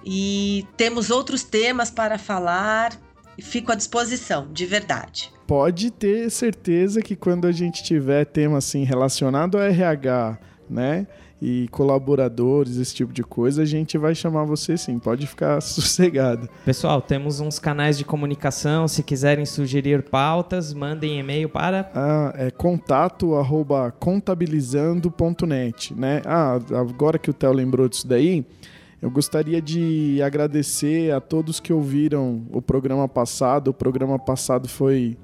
e 0.05 0.65
temos 0.77 1.09
outros 1.09 1.43
temas 1.43 1.89
para 1.89 2.17
falar. 2.17 2.93
Fico 3.39 3.71
à 3.71 3.75
disposição, 3.75 4.47
de 4.51 4.65
verdade 4.65 5.31
pode 5.47 5.89
ter 5.89 6.29
certeza 6.29 7.01
que 7.01 7.15
quando 7.15 7.47
a 7.47 7.53
gente 7.53 7.81
tiver 7.81 8.25
tema 8.25 8.57
assim 8.57 8.83
relacionado 8.83 9.57
ao 9.57 9.63
RH, 9.63 10.37
né? 10.69 11.07
E 11.41 11.67
colaboradores, 11.69 12.77
esse 12.77 12.95
tipo 12.95 13.13
de 13.13 13.23
coisa, 13.23 13.61
a 13.61 13.65
gente 13.65 13.97
vai 13.97 14.15
chamar 14.15 14.43
você 14.43 14.75
sim, 14.75 14.97
pode 14.97 15.27
ficar 15.27 15.61
sossegado. 15.61 16.49
Pessoal, 16.65 17.01
temos 17.01 17.39
uns 17.39 17.59
canais 17.59 17.97
de 17.97 18.03
comunicação, 18.03 18.87
se 18.87 19.03
quiserem 19.03 19.45
sugerir 19.45 20.03
pautas, 20.03 20.73
mandem 20.73 21.19
e-mail 21.19 21.47
para... 21.47 21.91
Ah, 21.93 22.33
é 22.35 22.49
contato 22.49 23.35
arroba 23.35 23.91
contabilizando.net, 23.91 25.93
né? 25.93 26.21
Ah, 26.25 26.59
agora 26.71 27.19
que 27.19 27.29
o 27.29 27.33
Theo 27.33 27.53
lembrou 27.53 27.87
disso 27.87 28.07
daí, 28.07 28.43
eu 28.99 29.11
gostaria 29.11 29.61
de 29.61 30.19
agradecer 30.23 31.11
a 31.11 31.21
todos 31.21 31.59
que 31.59 31.71
ouviram 31.71 32.47
o 32.49 32.61
programa 32.61 33.07
passado. 33.07 33.67
O 33.67 33.73
programa 33.73 34.17
passado 34.17 34.67
foi 34.67 35.15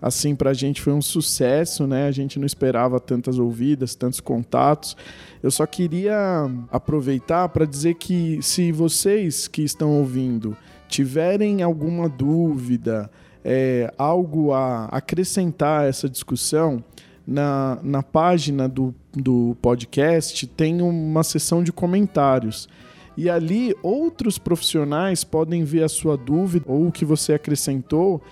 assim 0.00 0.34
para 0.34 0.50
a 0.50 0.54
gente 0.54 0.80
foi 0.80 0.92
um 0.92 1.02
sucesso, 1.02 1.86
né? 1.86 2.06
A 2.06 2.10
gente 2.10 2.38
não 2.38 2.46
esperava 2.46 3.00
tantas 3.00 3.38
ouvidas, 3.38 3.94
tantos 3.94 4.20
contatos. 4.20 4.96
Eu 5.42 5.50
só 5.50 5.66
queria 5.66 6.50
aproveitar 6.70 7.48
para 7.48 7.64
dizer 7.64 7.94
que 7.94 8.38
se 8.42 8.72
vocês 8.72 9.48
que 9.48 9.62
estão 9.62 9.92
ouvindo 9.98 10.56
tiverem 10.88 11.62
alguma 11.62 12.08
dúvida, 12.08 13.10
é, 13.44 13.92
algo 13.96 14.52
a 14.52 14.86
acrescentar 14.86 15.88
essa 15.88 16.08
discussão, 16.08 16.82
na, 17.26 17.78
na 17.82 18.02
página 18.02 18.68
do, 18.68 18.94
do 19.12 19.56
podcast 19.60 20.46
tem 20.46 20.80
uma 20.80 21.24
seção 21.24 21.62
de 21.62 21.72
comentários. 21.72 22.68
E 23.16 23.28
ali 23.30 23.74
outros 23.82 24.38
profissionais 24.38 25.24
podem 25.24 25.64
ver 25.64 25.82
a 25.82 25.88
sua 25.88 26.16
dúvida 26.16 26.66
ou 26.68 26.86
o 26.86 26.92
que 26.92 27.04
você 27.04 27.32
acrescentou 27.32 28.22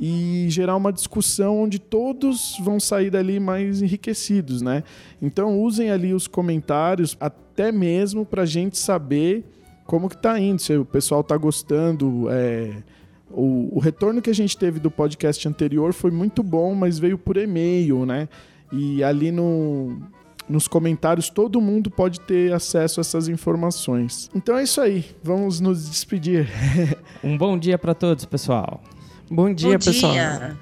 e 0.00 0.46
gerar 0.48 0.76
uma 0.76 0.90
discussão 0.90 1.60
onde 1.60 1.78
todos 1.78 2.56
vão 2.64 2.80
sair 2.80 3.10
dali 3.10 3.38
mais 3.38 3.82
enriquecidos, 3.82 4.62
né? 4.62 4.82
Então 5.20 5.60
usem 5.60 5.90
ali 5.90 6.14
os 6.14 6.26
comentários 6.26 7.16
até 7.20 7.70
mesmo 7.70 8.24
para 8.24 8.42
a 8.42 8.46
gente 8.46 8.78
saber 8.78 9.44
como 9.84 10.08
que 10.08 10.16
tá 10.16 10.38
indo, 10.38 10.62
se 10.62 10.74
o 10.74 10.84
pessoal 10.84 11.22
tá 11.22 11.36
gostando. 11.36 12.28
É... 12.30 12.82
O, 13.30 13.76
o 13.76 13.78
retorno 13.78 14.20
que 14.20 14.30
a 14.30 14.34
gente 14.34 14.56
teve 14.56 14.80
do 14.80 14.90
podcast 14.90 15.46
anterior 15.46 15.92
foi 15.92 16.10
muito 16.10 16.42
bom, 16.42 16.74
mas 16.74 16.98
veio 16.98 17.16
por 17.16 17.36
e-mail, 17.36 18.04
né? 18.04 18.28
E 18.72 19.04
ali 19.04 19.30
no, 19.30 20.00
nos 20.48 20.66
comentários 20.66 21.28
todo 21.28 21.60
mundo 21.60 21.90
pode 21.90 22.20
ter 22.20 22.52
acesso 22.52 22.98
a 22.98 23.02
essas 23.02 23.28
informações. 23.28 24.28
Então 24.34 24.56
é 24.56 24.64
isso 24.64 24.80
aí, 24.80 25.04
vamos 25.22 25.60
nos 25.60 25.88
despedir. 25.88 26.48
um 27.22 27.36
bom 27.36 27.56
dia 27.56 27.78
para 27.78 27.94
todos, 27.94 28.24
pessoal. 28.24 28.82
Bom 29.30 29.54
dia, 29.54 29.78
bom 29.78 29.84
pessoal. 29.84 30.12
Dia. 30.12 30.58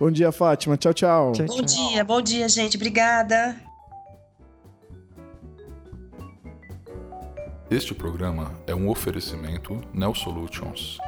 Bom 0.00 0.10
dia, 0.10 0.32
Fátima. 0.32 0.76
Tchau, 0.76 0.92
tchau. 0.92 1.32
tchau 1.32 1.46
bom 1.46 1.62
tchau. 1.62 1.64
dia, 1.64 2.04
bom 2.04 2.20
dia, 2.20 2.48
gente. 2.48 2.76
Obrigada. 2.76 3.54
Este 7.70 7.94
programa 7.94 8.58
é 8.66 8.74
um 8.74 8.88
oferecimento 8.88 9.80
Neo 9.94 10.14
Solutions. 10.14 10.98